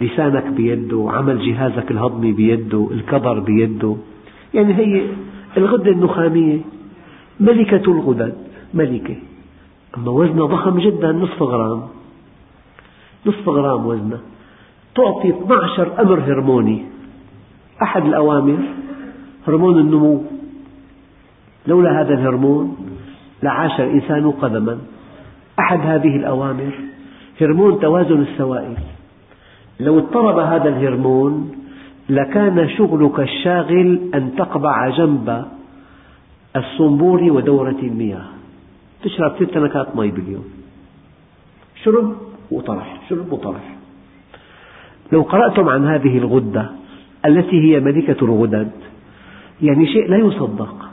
[0.00, 3.96] لسانك بيده عمل جهازك الهضمي بيده الكبر بيده
[4.54, 5.02] يعني هي
[5.56, 6.58] الغدة النخامية
[7.40, 8.34] ملكة الغدد
[8.74, 9.16] ملكة.
[9.96, 11.82] أما وزنها ضخم جدا نصف غرام.
[13.26, 14.20] نصف غرام وزنها.
[14.94, 16.84] تعطي 12 أمر هرموني.
[17.82, 18.58] أحد الأوامر
[19.48, 20.22] هرمون النمو.
[21.66, 22.76] لولا هذا الهرمون
[23.42, 24.78] لعاش الإنسان قدما.
[25.58, 26.72] أحد هذه الأوامر
[27.40, 28.76] هرمون توازن السوائل.
[29.80, 31.65] لو اضطرب هذا الهرمون
[32.08, 35.44] لكان شغلك الشاغل أن تقبع جنب
[36.56, 38.24] الصنبور ودورة المياه.
[39.02, 40.44] تشرب ست تنكات مي باليوم.
[41.84, 42.16] شرب
[42.50, 43.76] وطرح شرب وطرح.
[45.12, 46.70] لو قرأتم عن هذه الغدة
[47.26, 48.70] التي هي ملكة الغدد
[49.62, 50.88] يعني شيء لا يصدق.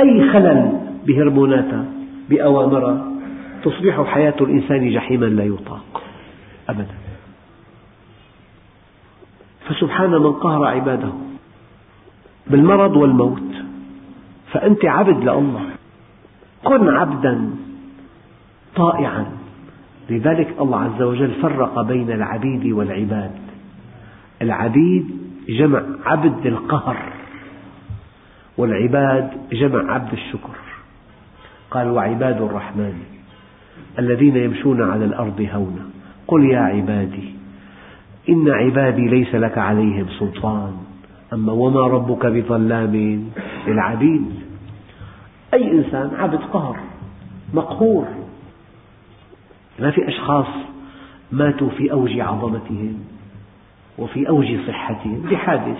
[0.00, 1.84] أي خلل بهرموناتها
[2.30, 3.06] بأوامرها
[3.64, 6.02] تصبح حياة الإنسان جحيما لا يطاق.
[6.68, 7.09] أبدا.
[9.70, 11.12] فسبحان من قهر عباده
[12.46, 13.52] بالمرض والموت.
[14.52, 15.60] فأنت عبد لله.
[16.64, 17.50] كن عبدا
[18.76, 19.26] طائعا.
[20.10, 23.30] لذلك الله عز وجل فرق بين العبيد والعباد.
[24.42, 25.06] العبيد
[25.48, 27.12] جمع عبد القهر
[28.58, 30.56] والعباد جمع عبد الشكر.
[31.70, 32.94] قال وعباد الرحمن
[33.98, 35.86] الذين يمشون على الأرض هونا.
[36.26, 37.39] قل يا عبادي
[38.30, 40.72] إن عبادي ليس لك عليهم سلطان.
[41.32, 43.24] أما وما ربك بظلام
[43.66, 44.34] للعبيد.
[45.54, 46.76] أي إنسان عبد قهر
[47.54, 48.06] مقهور
[49.78, 50.46] ما في أشخاص
[51.32, 52.98] ماتوا في أوج عظمتهم
[53.98, 55.78] وفي أوج صحتهم بحادث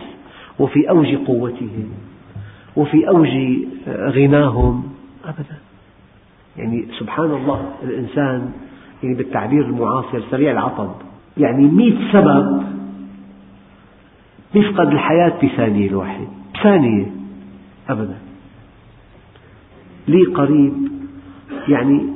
[0.58, 1.90] وفي أوج قوتهم
[2.76, 3.28] وفي أوج
[3.88, 4.92] غناهم
[5.24, 5.58] أبدا.
[6.56, 8.52] يعني سبحان الله الإنسان
[9.02, 10.90] يعني بالتعبير المعاصر سريع العطب
[11.38, 12.62] يعني مئة سبب
[14.54, 16.28] يفقد الحياة بثانية الواحد.
[16.62, 17.06] ثانية.
[17.88, 18.18] أبدا.
[20.08, 20.72] لي قريب
[21.68, 22.06] يعني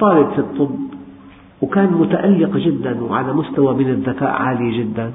[0.00, 0.76] طالب في الطب
[1.62, 5.12] وكان متألق جدا وعلى مستوى من الذكاء عالي جدا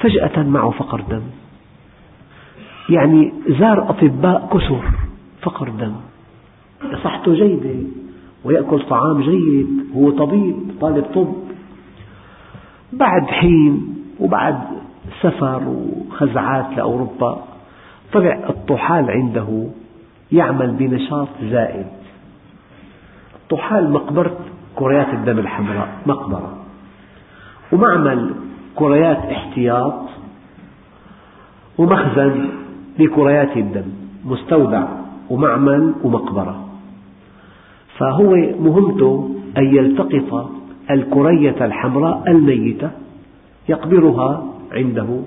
[0.00, 1.22] فجأة معه فقر دم.
[2.88, 4.82] يعني زار أطباء كثر
[5.42, 5.92] فقر دم.
[7.04, 7.74] صحته جيدة
[8.44, 11.34] ويأكل طعام جيد هو طبيب طالب طب.
[12.92, 14.58] بعد حين وبعد
[15.20, 17.38] سفر وخزعات لأوروبا
[18.12, 19.66] طلع الطحال عنده
[20.32, 21.86] يعمل بنشاط زائد.
[23.42, 24.36] الطحال مقبرة
[24.76, 26.56] كريات الدم الحمراء مقبرة.
[27.72, 28.34] ومعمل
[28.76, 30.00] كريات احتياط
[31.78, 32.48] ومخزن
[32.98, 33.92] لكريات الدم
[34.24, 34.88] مستودع
[35.30, 36.64] ومعمل ومقبرة.
[37.98, 40.50] فهو مهمته أن يلتقط
[40.90, 42.90] الكرية الحمراء الميتة
[43.68, 45.20] يقبرها عنده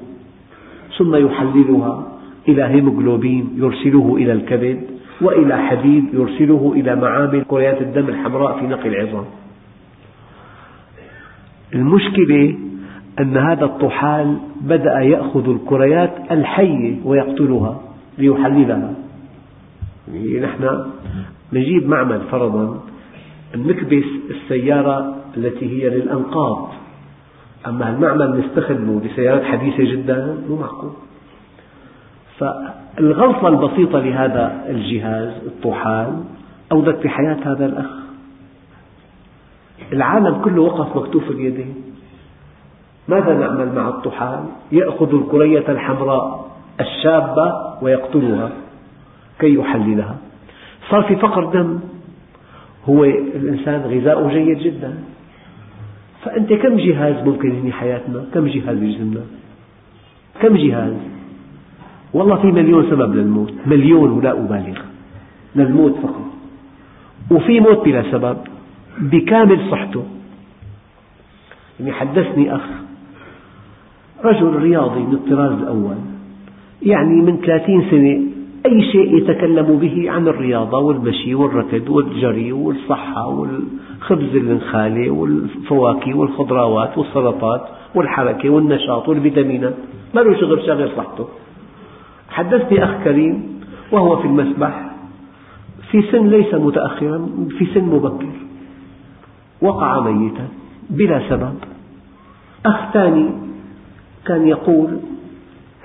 [0.98, 2.08] ثم يحللها
[2.48, 4.82] إلى هيموغلوبين يرسله إلى الكبد
[5.22, 9.26] وإلى حديد يرسله إلى معامل كريات الدم الحمراء في نقل العظام.
[11.76, 12.56] المشكلة
[13.20, 17.82] أن هذا الطحال بدأ يأخذ الكريات الحية ويقتلها
[18.18, 18.94] ليحللها.
[20.14, 20.86] يعني نحن
[21.54, 22.84] نجيب معمل فرضا
[23.56, 26.70] نكبس السيارة التي هي للأنقاض.
[27.68, 30.92] أما المعمل نستخدمه لسيارات حديثة جدا مو معقول.
[32.38, 36.24] فالغلطة البسيطة لهذا الجهاز الطحال
[36.72, 37.90] أودت بحياة هذا الأخ.
[39.94, 41.76] العالم كله وقف مكتوف اليدين
[43.08, 44.40] ماذا نعمل مع الطحال؟
[44.72, 48.52] يأخذ الكرية الحمراء الشابة ويقتلها
[49.40, 50.16] كي يحللها.
[50.90, 51.80] صار في فقر دم.
[52.90, 54.98] هو الإنسان غذاؤه جيد جدا.
[56.26, 59.22] فأنت كم جهاز ممكن ينهي حياتنا؟ كم جهاز بجسمنا
[60.42, 60.94] كم جهاز؟
[62.14, 63.54] والله في مليون سبب للموت.
[63.66, 64.80] مليون ولا أبالغ.
[65.56, 66.26] للموت فقط.
[67.32, 68.38] وفي موت بلا سبب.
[69.00, 70.04] بكامل صحته.
[71.80, 72.68] يعني حدثني أخ.
[74.24, 75.96] رجل رياضي من الطراز الأول.
[76.82, 78.33] يعني من ثلاثين سنة
[78.66, 87.62] أي شيء يتكلم به عن الرياضة والمشي والركض والجري والصحة والخبز النخالي والفواكه والخضروات والسلطات
[87.96, 89.74] والحركة والنشاط والفيتامينات.
[90.16, 91.28] ما له شغل شاغل صحته.
[92.30, 94.92] حدثني أخ كريم وهو في المسبح
[95.92, 98.36] في سن ليس متأخرا في سن مبكر.
[99.62, 100.48] وقع ميتا
[100.90, 101.56] بلا سبب.
[102.66, 103.26] أخ ثاني
[104.26, 104.90] كان يقول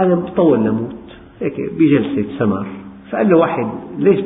[0.00, 0.97] أنا مطول لموت
[1.40, 2.66] هيك بجلسة سمر
[3.10, 4.20] فقال له واحد ليش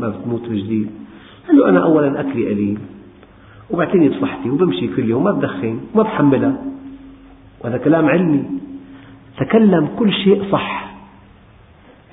[0.00, 0.90] ما بتموت جديد؟
[1.46, 2.78] قال له أنا أولا أكلي قليل
[3.70, 6.62] وبعتني بصحتي وبمشي كل يوم ما بدخن وما بحملها.
[7.60, 8.44] وهذا كلام علمي.
[9.38, 10.94] تكلم كل شيء صح.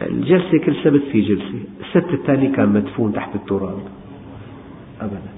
[0.02, 3.80] الجلسة كل سبت في جلسة السبت الثاني كان مدفون تحت التراب.
[5.02, 5.32] أبدا.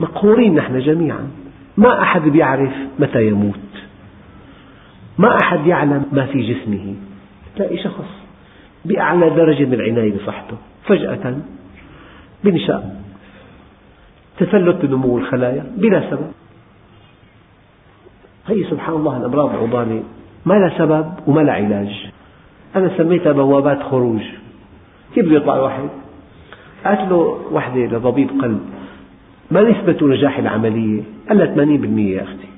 [0.00, 1.28] مقهورين نحن جميعا.
[1.76, 3.63] ما أحد بيعرف متى يموت.
[5.18, 6.94] ما أحد يعلم ما في جسمه.
[7.56, 8.08] تلاقي شخص
[8.84, 10.56] بأعلى درجة من العناية بصحته.
[10.86, 11.36] فجأة
[12.44, 12.96] بنشأ
[14.38, 16.32] تفلت نمو الخلايا بلا سبب.
[18.46, 20.02] هي سبحان الله الأمراض العضالة
[20.46, 22.10] ما لها سبب وما لها علاج.
[22.76, 24.22] أنا سميتها بوابات خروج.
[25.14, 25.88] كيف بده يطلع الواحد؟
[26.84, 28.60] قالت له وحدة لطبيب قلب.
[29.50, 32.48] ما نسبة نجاح العملية؟ قال لها 80% يا أختي.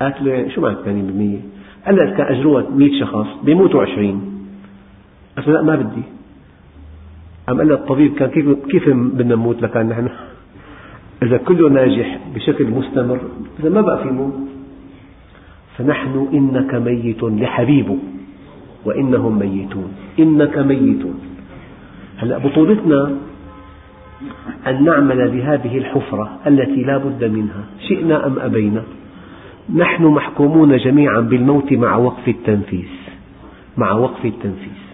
[0.00, 1.53] قالت له شو معنى 80%؟
[1.88, 4.48] لك كان أجروها 100 شخص بيموتوا 20
[5.36, 6.02] قلت لا ما بدي.
[7.48, 10.08] عم قال الطبيب كان كيف كيف بدنا نموت لكان نحن؟
[11.22, 13.20] إذا كله ناجح بشكل مستمر
[13.60, 14.34] إذا ما بقى في موت
[15.78, 17.98] فنحن إنك ميت لحبيبه
[18.84, 19.92] وإنهم ميتون.
[20.18, 21.02] إنك ميت
[22.16, 23.16] هلأ بطولتنا
[24.66, 28.82] أن نعمل بهذه الحفرة التي لا بد منها شئنا أم أبينا؟
[29.72, 32.88] نحن محكومون جميعا بالموت مع وقف التنفيذ
[33.76, 34.84] مع وقف التنفيذ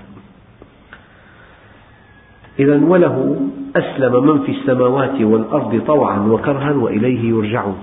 [2.58, 3.40] إذا وله
[3.76, 7.78] أسلم من في السماوات والأرض طوعا وكرها وإليه يرجعون.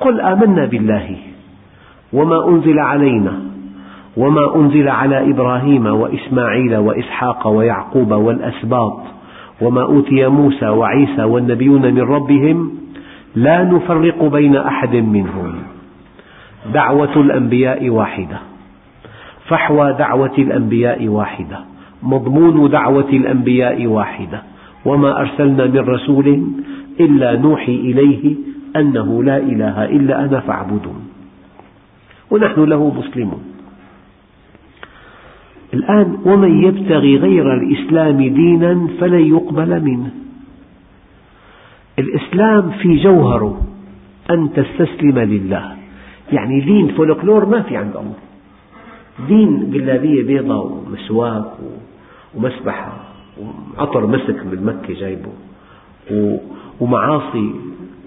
[0.00, 1.16] قل آمنا بالله
[2.12, 3.40] وما أنزل علينا
[4.16, 9.00] وما أنزل على إبراهيم وإسماعيل وإسحاق ويعقوب والأسباط
[9.60, 12.71] وما أوتي موسى وعيسى والنبيون من ربهم
[13.34, 15.54] لا نفرق بين أحد منهم.
[16.74, 18.38] دعوة الأنبياء واحدة.
[19.48, 21.58] فحوى دعوة الأنبياء واحدة.
[22.02, 24.42] مضمون دعوة الأنبياء واحدة.
[24.84, 26.42] وما أرسلنا من رسول
[27.00, 28.34] إلا نوحي إليه
[28.76, 31.08] أنه لا إله إلا أنا فاعبدون.
[32.30, 33.44] ونحن له مسلمون.
[35.74, 40.10] الآن ومن يبتغي غير الإسلام دينا فلن يقبل منه.
[41.98, 43.62] الإسلام في جوهره
[44.30, 45.76] أن تستسلم لله.
[46.32, 48.14] يعني دين فولكلور ما في عند الله.
[49.28, 51.52] دين جلابية بيضاء ومسواك
[52.34, 52.92] ومسبحة
[53.40, 55.32] وعطر مسك من مكة جايبه
[56.80, 57.50] ومعاصي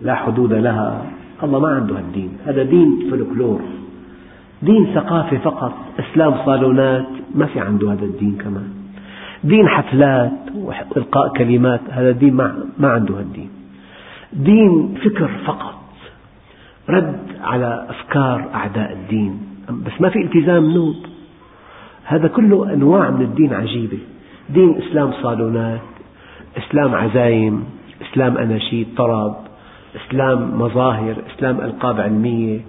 [0.03, 1.05] لا حدود لها.
[1.43, 2.29] الله ما عنده هالدين.
[2.45, 3.61] هذا دين فولكلور.
[4.61, 5.73] دين ثقافة فقط.
[5.99, 7.07] إسلام صالونات.
[7.35, 8.69] ما في عنده هذا الدين كمان.
[9.43, 11.81] دين حفلات وإلقاء كلمات.
[11.89, 12.33] هذا الدين
[12.79, 13.49] ما عنده هالدين.
[14.35, 15.81] دين فكر فقط.
[16.89, 19.39] رد على أفكار أعداء الدين.
[19.69, 20.95] بس ما في التزام نوب.
[22.03, 23.99] هذا كله أنواع من الدين عجيبة.
[24.49, 25.81] دين إسلام صالونات
[26.57, 27.63] إسلام عزايم
[28.01, 29.35] إسلام أناشيد طرب
[29.95, 32.59] إسلام مظاهر إسلام ألقاب علمية.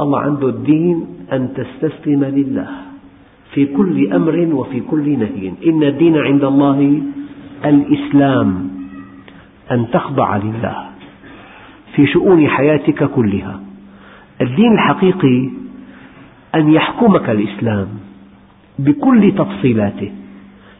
[0.00, 2.68] الله عنده الدين أن تستسلم لله
[3.54, 5.52] في كل أمر وفي كل نهي.
[5.66, 7.02] إن الدين عند الله
[7.64, 8.73] الإسلام.
[9.70, 10.86] أن تخضع لله
[11.94, 13.60] في شؤون حياتك كلها.
[14.40, 15.50] الدين الحقيقي
[16.54, 17.88] أن يحكمك الإسلام
[18.78, 20.12] بكل تفصيلاته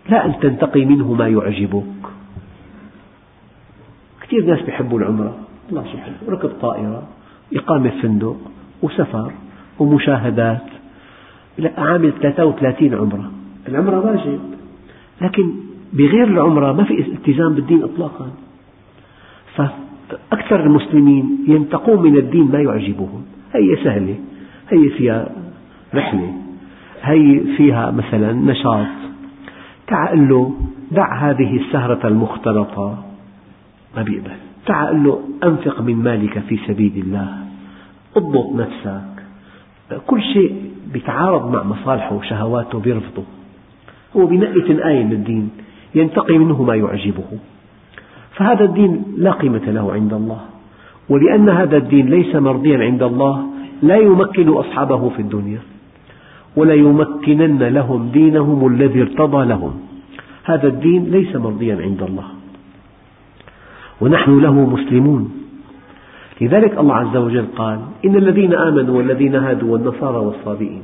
[0.08, 1.84] لا أن تنتقي منه ما يعجبك.
[4.22, 5.36] كثير ناس يحبوا العمرة
[5.70, 7.02] الله سبحانه ركب طائرة
[7.54, 8.36] إقامة فندق
[8.82, 9.32] وسفر
[9.78, 10.66] ومشاهدات
[11.78, 13.30] عامل 33 عمرة.
[13.68, 14.40] العمرة واجب
[15.20, 15.52] لكن
[15.92, 18.30] بغير العمرة ما في التزام بالدين إطلاقا.
[19.56, 23.24] فأكثر المسلمين ينتقون من الدين ما يعجبهم.
[23.52, 24.14] هي سهلة
[24.70, 25.28] هي فيها
[25.94, 26.32] رحلة
[27.02, 28.86] هي فيها مثلا نشاط.
[29.86, 30.54] تعال له
[30.90, 33.04] دع هذه السهرة المختلطة.
[33.96, 34.30] ما بيقبل.
[34.66, 37.38] تعال له أنفق من مالك في سبيل الله.
[38.16, 39.14] اضبط نفسك.
[40.06, 43.24] كل شيء بيتعارض مع مصالحه وشهواته بيرفضه.
[44.16, 45.50] هو بنقي تنقاية من الدين.
[45.94, 47.24] ينتقي منه ما يعجبه.
[48.34, 50.40] فهذا الدين لا قيمة له عند الله.
[51.08, 53.46] ولأن هذا الدين ليس مرضيا عند الله
[53.82, 55.60] لا يمكن أصحابه في الدنيا
[56.56, 59.74] ولا يمكنن لهم دينهم الذي ارتضى لهم.
[60.44, 62.28] هذا الدين ليس مرضيا عند الله.
[64.00, 65.32] ونحن له مسلمون.
[66.40, 70.82] لذلك الله عز وجل قال إن الذين آمنوا والذين هادوا والنصارى والصابئين.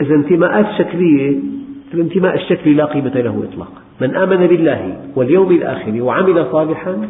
[0.00, 1.38] إذا انتماءات شكلية
[1.94, 3.79] الانتماء الشكلي لا قيمة له إطلاقا.
[4.00, 7.08] من آمن بالله واليوم الآخر وعمل صالحا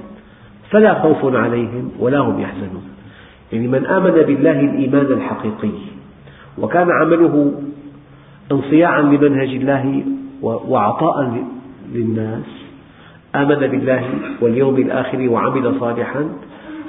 [0.70, 2.82] فلا خوف عليهم ولا هم يحزنون.
[3.52, 5.78] يعني من آمن بالله الإيمان الحقيقي
[6.58, 7.52] وكان عمله
[8.52, 10.02] انصياعا لمنهج الله
[10.42, 11.44] وعطاء
[11.94, 12.48] للناس
[13.34, 14.04] آمن بالله
[14.40, 16.24] واليوم الآخر وعمل صالحا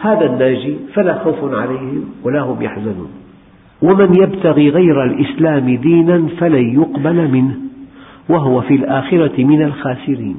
[0.01, 3.11] هذا الناجي فلا خوف عليهم ولا هم يحزنون.
[3.81, 7.70] ومن يبتغي غير الإسلام دينا فلن يقبل منه.
[8.31, 10.37] وهو في الآخرة من الخاسرين.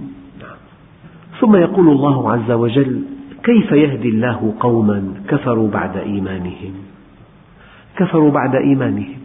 [1.40, 3.02] ثم يقول الله عز وجل
[3.44, 6.72] كيف يهدي الله قوما كفروا بعد إيمانهم؟
[7.96, 9.18] كفروا بعد إيمانهم.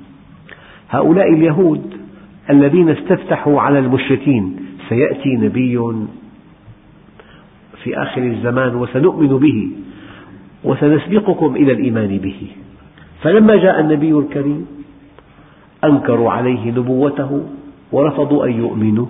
[0.89, 1.93] هؤلاء اليهود
[2.49, 4.55] الذين استفتحوا على المشركين
[4.89, 5.79] سيأتي نبي
[7.83, 9.69] في آخر الزمان وسنؤمن به
[10.63, 12.47] وسنسبقكم إلى الإيمان به.
[13.21, 14.67] فلما جاء النبي الكريم
[15.83, 17.43] أنكروا عليه نبوته
[17.91, 19.05] ورفضوا أن يؤمنوا.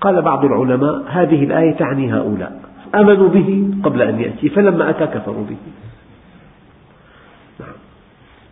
[0.00, 2.62] قال بعض العلماء هذه الآية تعني هؤلاء.
[2.94, 5.56] آمنوا به قبل أن يأتي فلما أتى كفروا به.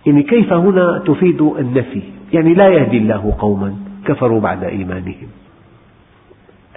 [0.07, 2.03] يعني كيف هنا تفيد النفي؟
[2.33, 5.29] يعني لا يهدي الله قوما كفروا بعد إيمانهم.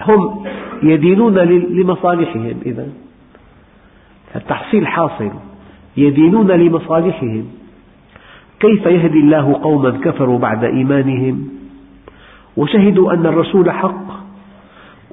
[0.02, 0.46] هم
[0.84, 2.88] يدينون لمصالحهم إذا
[4.36, 5.32] التحصيل حاصل.
[5.98, 7.46] يدينون لمصالحهم.
[8.60, 11.50] كيف يهدي الله قوما كفروا بعد إيمانهم؟
[12.58, 14.22] وشهدوا أن الرسول حق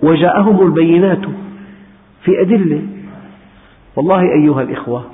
[0.02, 1.22] وجاءهم البينات
[2.24, 2.82] في أدلة.
[3.96, 5.04] والله أيها الإخوة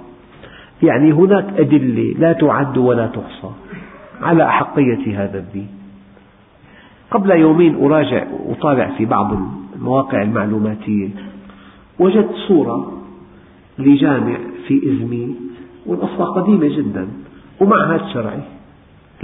[0.83, 3.51] يعني هناك أدلة لا تعد ولا تحصى
[4.23, 5.69] على أحقية هذا الدين.
[7.11, 9.39] قبل يومين أراجع وطالع في بعض
[9.77, 11.09] المواقع المعلوماتية.
[11.99, 12.93] وجدت صورة
[13.79, 14.37] لجامع
[14.69, 15.29] في إزمير
[15.87, 17.09] والقصة قديمة جدا
[17.61, 18.43] ومعهد شرعي.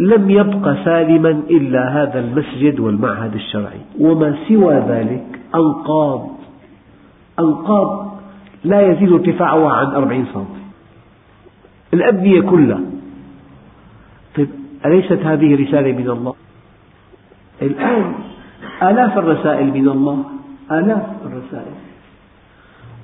[0.00, 3.80] لم يبق سالما إلا هذا المسجد والمعهد الشرعي.
[4.00, 6.28] وما سوى ذلك أنقاض.
[7.40, 8.20] أنقاض
[8.64, 10.62] لا يزيد ارتفاعها عن أربعين سنتي.
[11.94, 12.80] الأبنية كلها
[14.36, 14.48] طيب
[14.86, 16.34] أليست هذه رسالة من الله؟
[17.62, 18.14] الآن
[18.82, 20.24] آلاف الرسائل من الله.
[20.70, 21.76] آلاف الرسائل.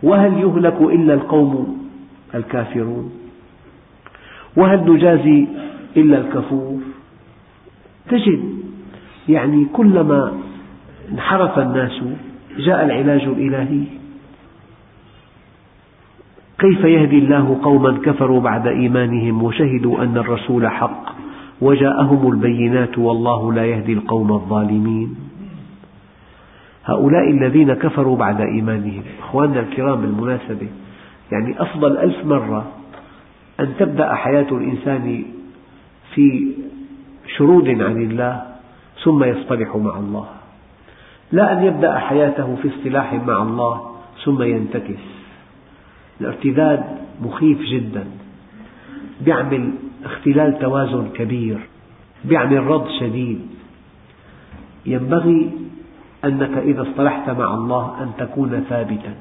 [0.03, 1.78] وهل يهلك إلا القوم
[2.34, 3.12] الكافرون؟
[4.57, 5.47] وهل نجازي
[5.97, 6.78] إلا الكفور.
[8.09, 8.43] تجد
[9.28, 10.32] يعني كلما
[11.12, 12.03] انحرف الناس
[12.59, 13.84] جاء العلاج الإلهي.
[16.59, 21.16] كيف يهدي الله قوما كفروا بعد إيمانهم وشهدوا أن الرسول حق
[21.61, 25.16] وجاءهم البينات والله لا يهدي القوم الظالمين؟
[26.84, 30.68] هؤلاء الذين كفروا بعد إيمانهم أخواننا الكرام بالمناسبة
[31.32, 32.66] يعني أفضل ألف مرة
[33.61, 35.24] أن تبدأ حياة الإنسان
[36.16, 36.52] في
[37.36, 38.42] شرود عن الله
[39.04, 40.28] ثم يصطلح مع الله.
[41.32, 43.90] لا أن يبدأ حياته في اصطلاح مع الله
[44.24, 45.04] ثم ينتكس.
[46.20, 46.84] الارتداد
[47.22, 48.04] مخيف جدا.
[49.26, 49.70] يعمل
[50.04, 51.58] اختلال توازن كبير.
[52.30, 53.40] يعمل رد شديد.
[54.86, 55.50] ينبغي
[56.24, 59.14] أنك إذا اصطلحت مع الله أن تكون ثابتا.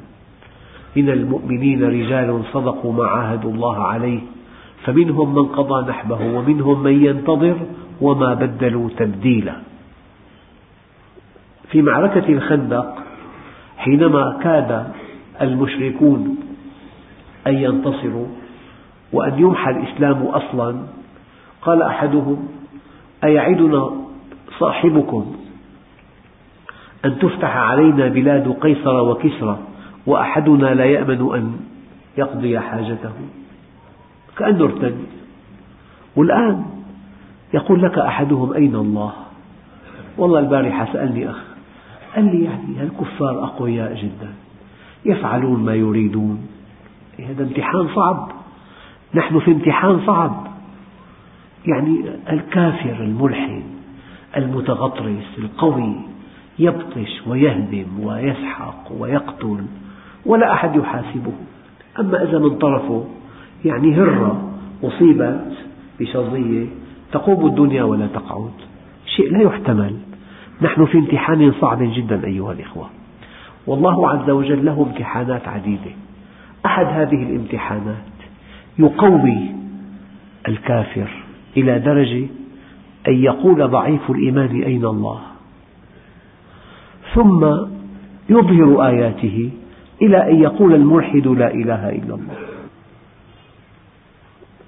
[0.96, 4.22] من المؤمنين رجال صدقوا ما عاهدوا الله عليه
[4.86, 7.58] فمنهم من قضى نحبه ومنهم من ينتظر
[8.02, 9.56] وما بدلوا تبديلا.
[11.72, 12.96] في معركة الخندق
[13.78, 14.88] حينما كاد
[15.42, 16.38] المشركون
[17.48, 18.28] أن ينتصروا
[19.14, 20.76] وأن يمحى الإسلام أصلا
[21.62, 22.48] قال أحدهم
[23.24, 23.92] أيعدنا
[24.60, 25.36] صاحبكم
[27.06, 29.60] أن تفتح علينا بلاد قيصر وكسرى
[30.08, 31.60] وأحدنا لا يأمن أن
[32.18, 33.14] يقضي حاجته؟
[34.38, 34.98] كأنه ارتد.
[36.16, 36.66] والآن
[37.54, 39.14] يقول لك أحدهم أين الله؟
[40.18, 41.44] والله البارحة سألني أخ
[42.16, 44.34] قال لي يعني الكفار أقوياء جدا
[45.06, 46.48] يفعلون ما يريدون.
[47.20, 48.32] هذا امتحان صعب.
[49.14, 50.48] نحن في امتحان صعب.
[51.66, 53.64] يعني الكافر الملحد
[54.38, 55.96] المتغطرس القوي
[56.60, 59.66] يبطش ويهدم ويسحق ويقتل
[60.26, 61.34] ولا أحد يحاسبه.
[62.00, 63.06] أما إذا من طرفه
[63.66, 64.52] يعني هرة
[64.84, 65.52] أصيبت
[66.00, 66.66] بشظية
[67.12, 68.52] تقوم الدنيا ولا تقعد.
[69.06, 69.96] شيء لا يحتمل.
[70.62, 72.90] نحن في امتحان صعب جدا أيها الإخوة.
[73.68, 75.92] والله عز وجل له امتحانات عديدة.
[76.66, 78.16] أحد هذه الامتحانات
[78.80, 79.38] يقوي
[80.48, 81.10] الكافر
[81.58, 82.28] إلى درجة
[83.08, 85.20] أن يقول ضعيف الإيمان أين الله.
[87.14, 87.46] ثم
[88.30, 89.50] يظهر آياته
[90.02, 92.55] إلى أن يقول الملحد لا إله إلا الله.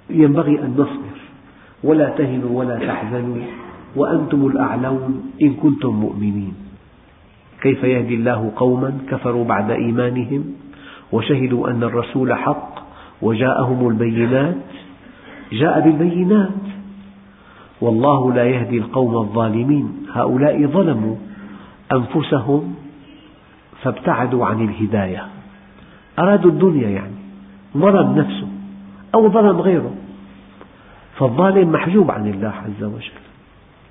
[0.09, 1.17] ينبغي أن نصبر.
[1.83, 3.37] ولا تهنوا ولا تحزنوا.
[3.95, 6.53] وأنتم الأعلون إن كنتم مؤمنين.
[7.61, 10.43] كيف يهدي الله قوما كفروا بعد إيمانهم؟
[11.11, 12.75] وشهدوا أن الرسول حق
[13.21, 14.55] وجاءهم البينات.
[15.51, 16.49] جاء بالبينات.
[17.81, 20.05] والله لا يهدي القوم الظالمين.
[20.13, 21.15] هؤلاء ظلموا
[21.93, 22.75] أنفسهم
[23.81, 25.27] فابتعدوا عن الهداية.
[26.19, 27.15] أرادوا الدنيا يعني.
[27.77, 28.46] ظلم نفسه.
[29.15, 29.93] أو ظلم غيره.
[31.19, 33.11] فالظالم محجوب عن الله عز وجل.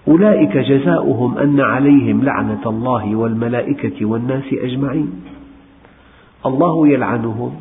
[0.09, 5.25] أولئك جزاؤهم أن عليهم لعنة الله والملائكة والناس أجمعين.
[6.47, 7.57] الله يلعنهم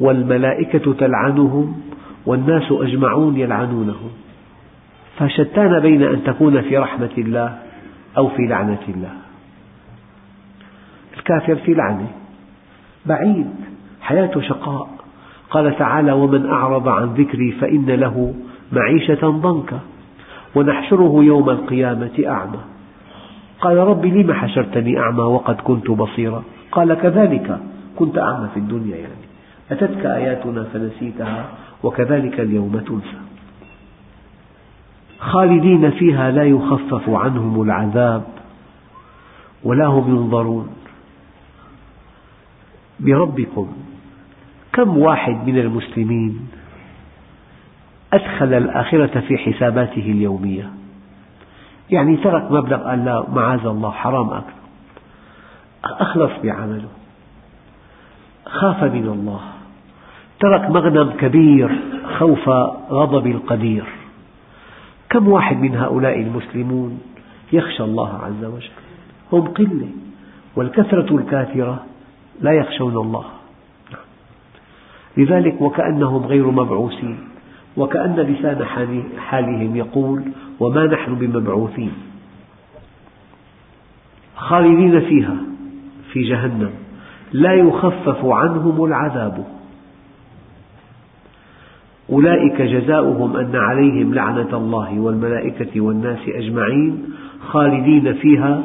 [0.00, 1.80] والملائكة تلعنهم
[2.26, 4.10] والناس أجمعون يلعنونهم.
[5.18, 7.58] فشتان بين أن تكون في رحمة الله
[8.16, 9.12] أو في لعنة الله.
[11.16, 12.08] الكافر في لعنة.
[13.06, 13.50] بعيد.
[14.00, 14.97] حياته شقاء.
[15.50, 18.34] قال تعالى ومن أعرض عن ذكري فإن له
[18.72, 19.80] معيشة ضنكا
[20.54, 22.60] ونحشره يوم القيامة أعمى.
[23.60, 26.42] قال رب لم حشرتني أعمى وقد كنت بصيرا؟
[26.72, 27.60] قال كذلك
[27.96, 29.28] كنت أعمى في الدنيا يعني.
[29.70, 31.44] أتتك آياتنا فنسيتها
[31.82, 33.18] وكذلك اليوم تنسى.
[35.18, 38.22] خالدين فيها لا يخفف عنهم العذاب
[39.64, 40.68] ولا هم ينظرون.
[43.00, 43.68] بربكم
[44.78, 46.48] كم واحد من المسلمين
[48.12, 50.70] أدخل الآخرة في حساباته اليومية؟
[51.90, 54.52] يعني ترك مبلغ قال لا معاذ الله حرام أكل.
[55.84, 56.88] أخلص بعمله.
[58.46, 59.40] خاف من الله.
[60.40, 61.80] ترك مغنم كبير
[62.18, 62.48] خوف
[62.90, 63.84] غضب القدير.
[65.10, 67.00] كم واحد من هؤلاء المسلمون
[67.52, 68.70] يخشى الله عز وجل؟
[69.32, 69.88] هم قلة
[70.56, 71.84] والكثرة الكاثرة
[72.40, 73.24] لا يخشون الله.
[75.16, 77.18] لذلك وكأنهم غير مبعوثين
[77.76, 78.64] وكأن لسان
[79.18, 80.22] حالهم يقول
[80.60, 81.92] وما نحن بمبعوثين.
[84.36, 85.36] خالدين فيها
[86.12, 86.70] في جهنم.
[87.32, 89.44] لا يخفف عنهم العذاب.
[92.12, 97.04] أولئك جزاؤهم أن عليهم لعنة الله والملائكة والناس أجمعين.
[97.40, 98.62] خالدين فيها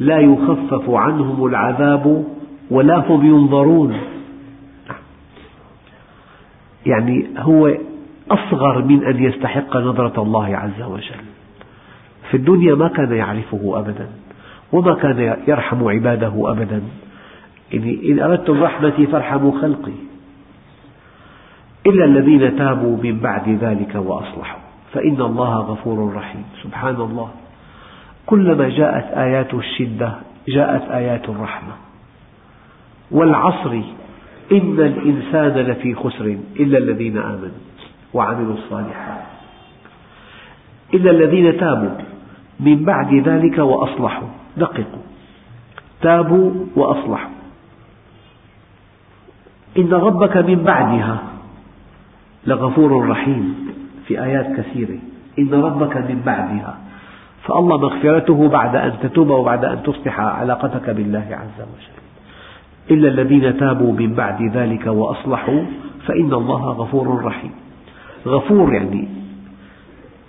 [0.00, 2.24] لا يخفف عنهم العذاب
[2.70, 3.96] ولا هم ينظرون.
[6.86, 7.74] يعني هو
[8.30, 11.24] أصغر من أن يستحق نظرة الله عز وجل.
[12.30, 14.08] في الدنيا ما كان يعرفه أبدا
[14.72, 16.82] وما كان يرحم عباده أبدا.
[17.72, 19.92] يعني إن أردتم رحمتي فارحموا خلقي.
[21.86, 24.60] إلا الذين تابوا من بعد ذلك وأصلحوا.
[24.92, 26.44] فإن الله غفور رحيم.
[26.62, 27.30] سبحان الله.
[28.26, 30.12] كلما جاءت آيات الشدة
[30.48, 31.72] جاءت آيات الرحمة.
[33.10, 33.80] والعصر
[34.52, 37.60] إن الإنسان لفي خسر إلا الذين آمنوا
[38.14, 39.24] وعملوا الصالحات.
[40.94, 41.90] إلا الذين تابوا.
[42.60, 44.28] من بعد ذلك وأصلحوا.
[44.56, 45.02] دققوا.
[46.02, 47.30] تابوا وأصلحوا.
[49.78, 51.18] إن ربك من بعدها
[52.46, 53.72] لغفور رحيم.
[54.06, 54.98] في آيات كثيرة.
[55.38, 56.78] إن ربك من بعدها.
[57.42, 62.05] فالله مغفرته بعد أن تتوب وبعد أن تصلح علاقتك بالله عز وجل.
[62.90, 65.62] إلا الذين تابوا من بعد ذلك وأصلحوا
[66.06, 67.50] فإن الله غفور رحيم.
[68.26, 69.08] غفور يعني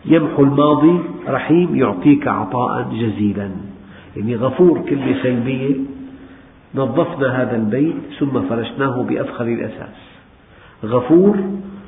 [0.06, 3.52] يمحو الماضي رحيم يعطيك عطاء جزيلا.
[4.18, 5.76] يعني غفور كلمة سلبية
[6.76, 9.98] نظفنا هذا البيت ثم فرشناه بأفخر الأساس.
[10.86, 11.38] غفور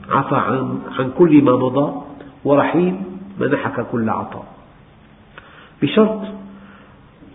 [0.09, 2.01] عفى عن, عن كل ما مضى
[2.45, 3.03] ورحيم
[3.39, 4.45] منحك كل عطاء.
[5.81, 6.21] بشرط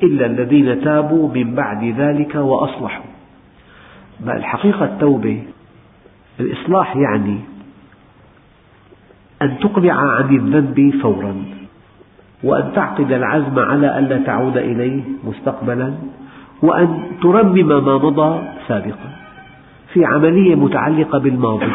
[0.02, 3.13] إلا الذين تابوا من بعد ذلك وأصلحوا.
[4.20, 5.42] الحقيقة التوبة
[6.40, 7.38] الإصلاح يعني
[9.42, 11.34] أن تقلع عن الذنب فورا
[12.44, 15.94] وأن تعقد العزم على ألا تعود إليه مستقبلا
[16.62, 19.10] وأن ترمم ما مضى سابقا.
[19.92, 21.72] في عملية متعلقة بالماضي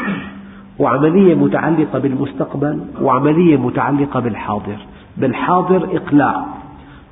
[0.80, 4.78] وعملية متعلقة بالمستقبل وعملية متعلقة بالحاضر.
[5.18, 6.46] بالحاضر إقلاع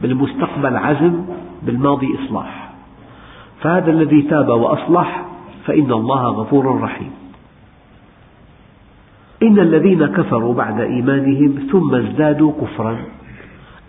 [0.02, 1.26] بالمستقبل عزم
[1.64, 2.67] بالماضي إصلاح.
[3.62, 5.26] فهذا الذي تاب وأصلح
[5.66, 7.12] فإن الله غفور رحيم.
[9.44, 12.98] إن الذين كفروا بعد إيمانهم ثم ازدادوا كفرا.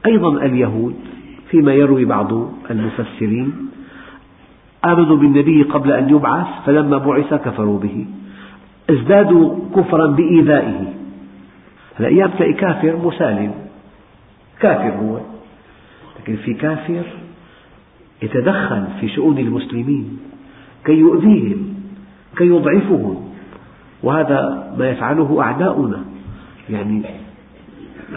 [0.07, 0.95] أيضا اليهود
[1.51, 2.33] فيما يروي بعض
[2.71, 3.53] المفسرين
[4.85, 8.07] آمنوا بالنبي قبل أن يبعث فلما بعث كفروا به.
[8.91, 10.93] ازدادوا كفرا بإيذائه.
[11.99, 13.55] هلا تلاقي كافر مسالم.
[14.61, 15.21] كافر هو.
[16.21, 17.05] لكن في كافر
[18.23, 20.19] يتدخل في شؤون المسلمين
[20.85, 21.75] كي يؤذيهم
[22.37, 23.29] كي يضعفهم.
[24.03, 26.05] وهذا ما يفعله أعداؤنا.
[26.71, 27.03] يعني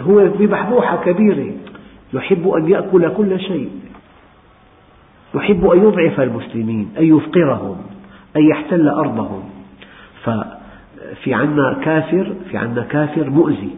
[0.00, 1.52] هو ببحبوحة كبيرة
[2.12, 3.70] يحب أن يأكل كل شيء.
[5.34, 7.76] يحب أن يضعف المسلمين أن يفقرهم
[8.36, 9.42] أن يحتل أرضهم.
[10.22, 13.70] ففي عنا كافر في عنا كافر مؤذي.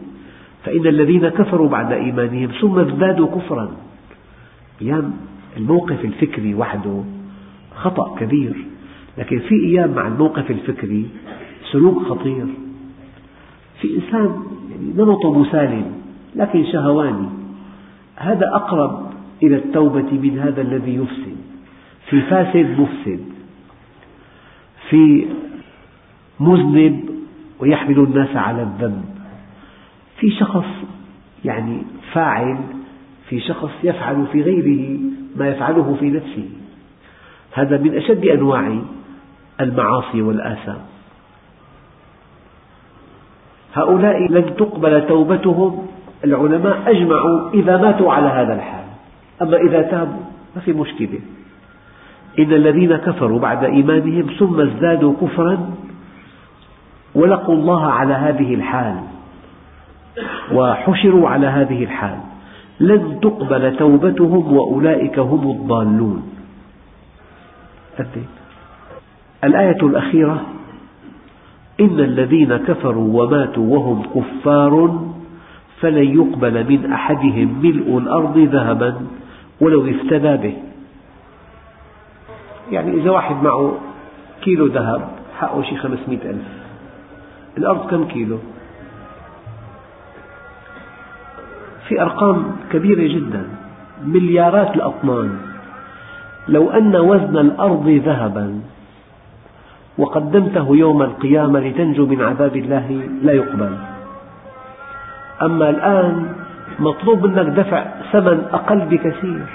[0.63, 3.71] فإن الذين كفروا بعد إيمانهم ثم ازدادوا كفرا.
[4.81, 5.13] أيام
[5.57, 7.03] الموقف الفكري وحده
[7.75, 8.55] خطأ كبير
[9.17, 11.05] لكن في أيام مع الموقف الفكري
[11.71, 12.45] سلوك خطير.
[13.81, 15.91] في إنسان يعني نمطه مسالم
[16.35, 17.29] لكن شهواني
[18.15, 19.11] هذا أقرب
[19.43, 21.37] إلى التوبة من هذا الذي يفسد.
[22.09, 23.19] في فاسد مفسد.
[24.89, 25.25] في
[26.39, 27.09] مذنب
[27.59, 29.05] ويحمل الناس على الذنب.
[30.19, 30.65] في شخص
[31.45, 31.81] يعني
[32.13, 32.57] فاعل
[33.29, 34.99] في شخص يفعل في غيره
[35.35, 36.49] ما يفعله في نفسه
[37.53, 38.79] هذا من أشد أنواع
[39.61, 40.77] المعاصي والآثام.
[43.73, 45.87] هؤلاء لن تقبل توبتهم.
[46.23, 48.85] العلماء أجمعوا إذا ماتوا على هذا الحال.
[49.41, 50.23] أما إذا تابوا
[50.55, 51.19] ما في مشكلة.
[52.39, 55.69] إن الذين كفروا بعد إيمانهم ثم ازدادوا كفرا
[57.15, 58.95] ولقوا الله على هذه الحال
[60.53, 62.19] وحشروا على هذه الحال.
[62.79, 66.29] لن تقبل توبتهم وأولئك هم الضالون.
[69.43, 70.45] الآية الأخيرة
[71.79, 75.03] إن الذين كفروا وماتوا وهم كفار
[75.79, 78.95] فلن يقبل من أحدهم ملء الأرض ذهبا
[79.61, 80.55] ولو افتدى به.
[82.71, 83.77] يعني إذا واحد معه
[84.41, 85.09] كيلو ذهب
[85.39, 86.47] حقه شي خمسمئة ألف.
[87.57, 88.37] الأرض كم كيلو؟
[91.87, 93.43] في أرقام كبيرة جدا.
[94.05, 95.37] مليارات الأطنان.
[96.47, 98.61] لو أن وزن الأرض ذهبا
[99.97, 103.77] وقدمته يوم القيامة لتنجو من عذاب الله لا يقبل.
[105.41, 106.35] أما الآن
[106.79, 109.45] مطلوب منك دفع ثمن أقل بكثير.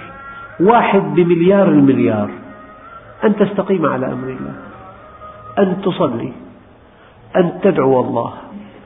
[0.61, 2.31] واحد بمليار المليار.
[3.24, 4.55] أن تستقيم على أمر الله.
[5.59, 6.33] أن تصلي.
[7.37, 8.33] أن تدعو الله.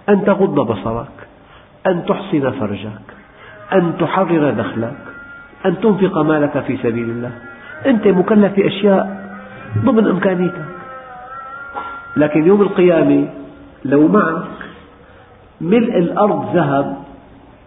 [0.08, 1.28] أن تغض بصرك.
[1.86, 3.13] أن تحسن فرجك.
[3.72, 4.96] أن تحرر دخلك
[5.66, 7.30] أن تنفق مالك في سبيل الله.
[7.86, 9.30] أنت مكلف بأشياء
[9.78, 10.64] ضمن إمكانيتك.
[12.16, 13.28] لكن يوم القيامة
[13.84, 14.44] لو معك
[15.60, 16.96] ملء الأرض ذهب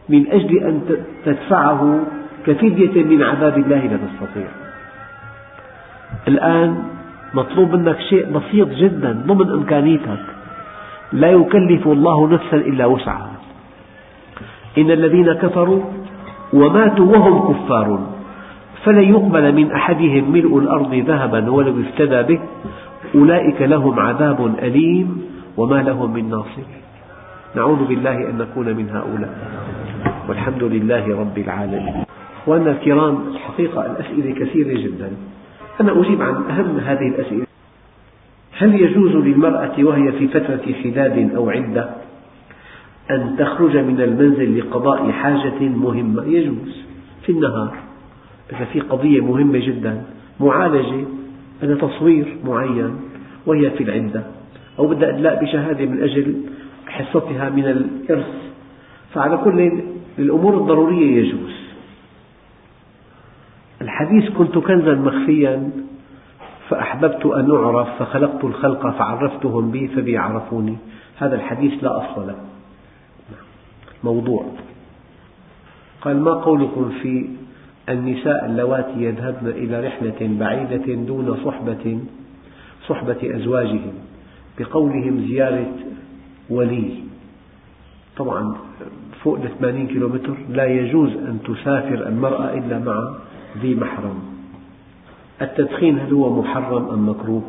[0.09, 0.81] من أجل أن
[1.25, 1.99] تدفعه
[2.45, 4.47] كفدية من عذاب الله لا تستطيع.
[6.27, 6.83] الآن
[7.33, 10.25] مطلوب منك شيء بسيط جدا ضمن إمكانيتك.
[11.13, 13.36] لا يكلف الله نفسا إلا وسعها.
[14.77, 15.81] إن الذين كفروا
[16.53, 17.99] وماتوا وهم كفار
[18.83, 22.39] فلن يقبل من أحدهم ملء الأرض ذهبا ولو افتدى به
[23.15, 25.21] أولئك لهم عذاب أليم
[25.57, 26.67] وما لهم من ناصر.
[27.55, 29.33] نعوذ بالله أن نكون من هؤلاء.
[30.29, 32.03] والحمد لله رب العالمين.
[32.41, 35.11] أخواننا الكرام الحقيقة الأسئلة كثيرة جدا.
[35.81, 37.45] أنا أجيب عن أهم هذه الأسئلة.
[38.57, 41.89] هل يجوز للمرأة وهي في فترة حداد أو عدة
[43.11, 46.23] أن تخرج من المنزل لقضاء حاجة مهمة.
[46.23, 46.85] يجوز
[47.21, 47.77] في النهار.
[48.51, 50.03] إذا في قضية مهمة جدا
[50.39, 51.05] معالجة
[51.61, 52.95] هذا تصوير معين
[53.45, 54.23] وهي في العدة.
[54.79, 56.35] أو بدها إدلاء بشهادة من أجل
[56.87, 58.33] حصتها من الإرث.
[59.13, 59.81] فعلى كل
[60.17, 61.57] للأمور الضرورية يجوز.
[63.81, 65.71] الحديث كنت كنزا مخفيا
[66.69, 70.77] فأحببت أن أعرف فخلقت الخلق فعرفتهم بي فبي عرفوني
[71.17, 72.35] هذا الحديث لا أصل له.
[74.03, 74.45] موضوع.
[76.01, 77.29] قال ما قولكم في
[77.89, 81.99] النساء اللواتي يذهبن إلى رحلة بعيدة دون صحبة
[82.87, 83.93] صحبة أزواجهم
[84.59, 85.71] بقولهم زيارة
[86.49, 86.93] ولي؟
[88.17, 88.55] طبعا
[89.23, 93.13] فوق 80 كيلومتر لا يجوز أن تسافر المرأة إلا مع
[93.61, 94.19] ذي محرم.
[95.41, 97.43] التدخين هل هو محرم أم مكروه؟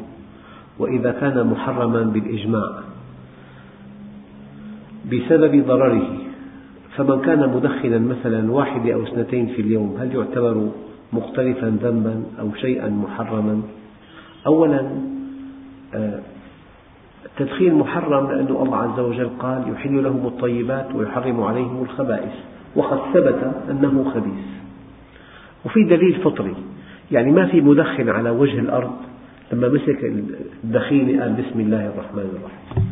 [0.79, 2.71] وإذا كان محرما بالإجماع
[5.13, 6.28] بسبب ضرره
[6.99, 10.69] فمن كان مدخنا مثلا واحدة أو اثنتين في اليوم هل يعتبر
[11.13, 13.63] مقترفا ذنبا أو شيئا محرما؟
[14.47, 14.91] أولا
[15.95, 16.21] آه،
[17.27, 22.33] التدخين محرم لأن الله عز وجل قال يحل لهم الطيبات ويحرم عليهم الخبائث
[22.77, 24.45] وقد ثبت أنه خبيث.
[25.67, 26.55] وفي دليل فطري
[27.11, 28.93] يعني ما في مدخن على وجه الأرض
[29.53, 30.05] لما مسك
[30.65, 32.88] الدخينة قال بسم الله الرحمن الرحيم.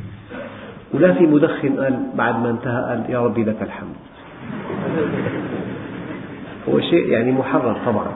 [0.97, 3.97] ولا في مدخن قال بعد ما انتهى قال يا ربي لك الحمد.
[6.69, 8.13] هو شيء يعني محرم طبعا.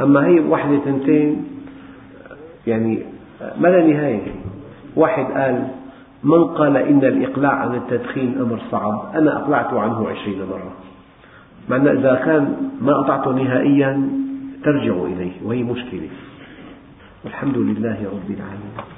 [0.00, 1.44] أما هي واحدة تنتين
[2.66, 3.02] يعني
[3.60, 4.34] ما لا نهاية.
[4.96, 5.68] واحد قال
[6.24, 10.72] من قال إن الإقلاع عن التدخين أمر صعب أنا أقلعت عنه عشرين مرة.
[11.68, 14.08] مع أن إذا كان ما قطعته نهائيا
[14.64, 16.08] ترجع إليه وهي مشكلة.
[17.24, 18.89] والحمد لله رب العالمين.